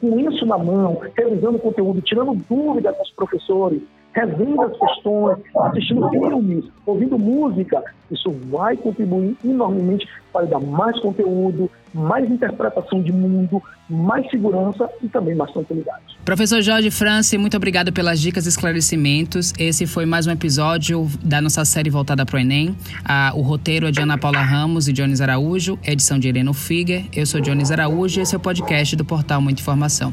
Com 0.00 0.18
isso 0.20 0.46
na 0.46 0.58
mão, 0.58 1.00
revisando 1.16 1.56
o 1.56 1.60
conteúdo, 1.60 2.00
tirando 2.00 2.34
dúvidas 2.48 2.96
dos 2.98 3.10
professores, 3.12 3.82
revendo 4.14 4.62
as 4.62 4.76
questões, 4.76 5.38
assistindo 5.56 6.08
filmes, 6.10 6.64
ouvindo 6.86 7.18
música, 7.18 7.82
isso 8.10 8.30
vai 8.50 8.76
contribuir 8.76 9.36
enormemente 9.44 10.06
para 10.32 10.46
dar 10.46 10.60
mais 10.60 10.98
conteúdo, 11.00 11.70
mais 11.94 12.30
interpretação 12.30 13.02
de 13.02 13.12
mundo, 13.12 13.62
mais 13.88 14.28
segurança 14.30 14.88
e 15.02 15.08
também 15.08 15.34
mais 15.34 15.50
tranquilidade. 15.52 16.02
Professor 16.24 16.60
Jorge 16.62 16.90
France, 16.90 17.36
muito 17.36 17.56
obrigado 17.56 17.92
pelas 17.92 18.20
dicas 18.20 18.46
e 18.46 18.48
esclarecimentos. 18.48 19.52
Esse 19.58 19.86
foi 19.86 20.06
mais 20.06 20.26
um 20.26 20.30
episódio 20.30 21.06
da 21.22 21.40
nossa 21.40 21.64
série 21.64 21.90
voltada 21.90 22.24
para 22.24 22.36
o 22.36 22.38
Enem. 22.38 22.76
Ah, 23.04 23.32
o 23.34 23.40
roteiro 23.40 23.86
é 23.86 23.90
de 23.90 24.00
Ana 24.00 24.18
Paula 24.18 24.40
Ramos 24.40 24.88
e 24.88 24.92
Jones 24.92 25.20
Araújo, 25.20 25.78
edição 25.84 26.18
de 26.18 26.28
Heleno 26.28 26.52
Figer. 26.52 27.06
Eu 27.14 27.26
sou 27.26 27.40
Jones 27.40 27.70
Araújo 27.70 28.20
e 28.20 28.22
esse 28.22 28.34
é 28.34 28.38
o 28.38 28.40
podcast 28.40 28.94
do 28.94 29.04
portal 29.04 29.40
Muita 29.40 29.60
Informação. 29.60 30.12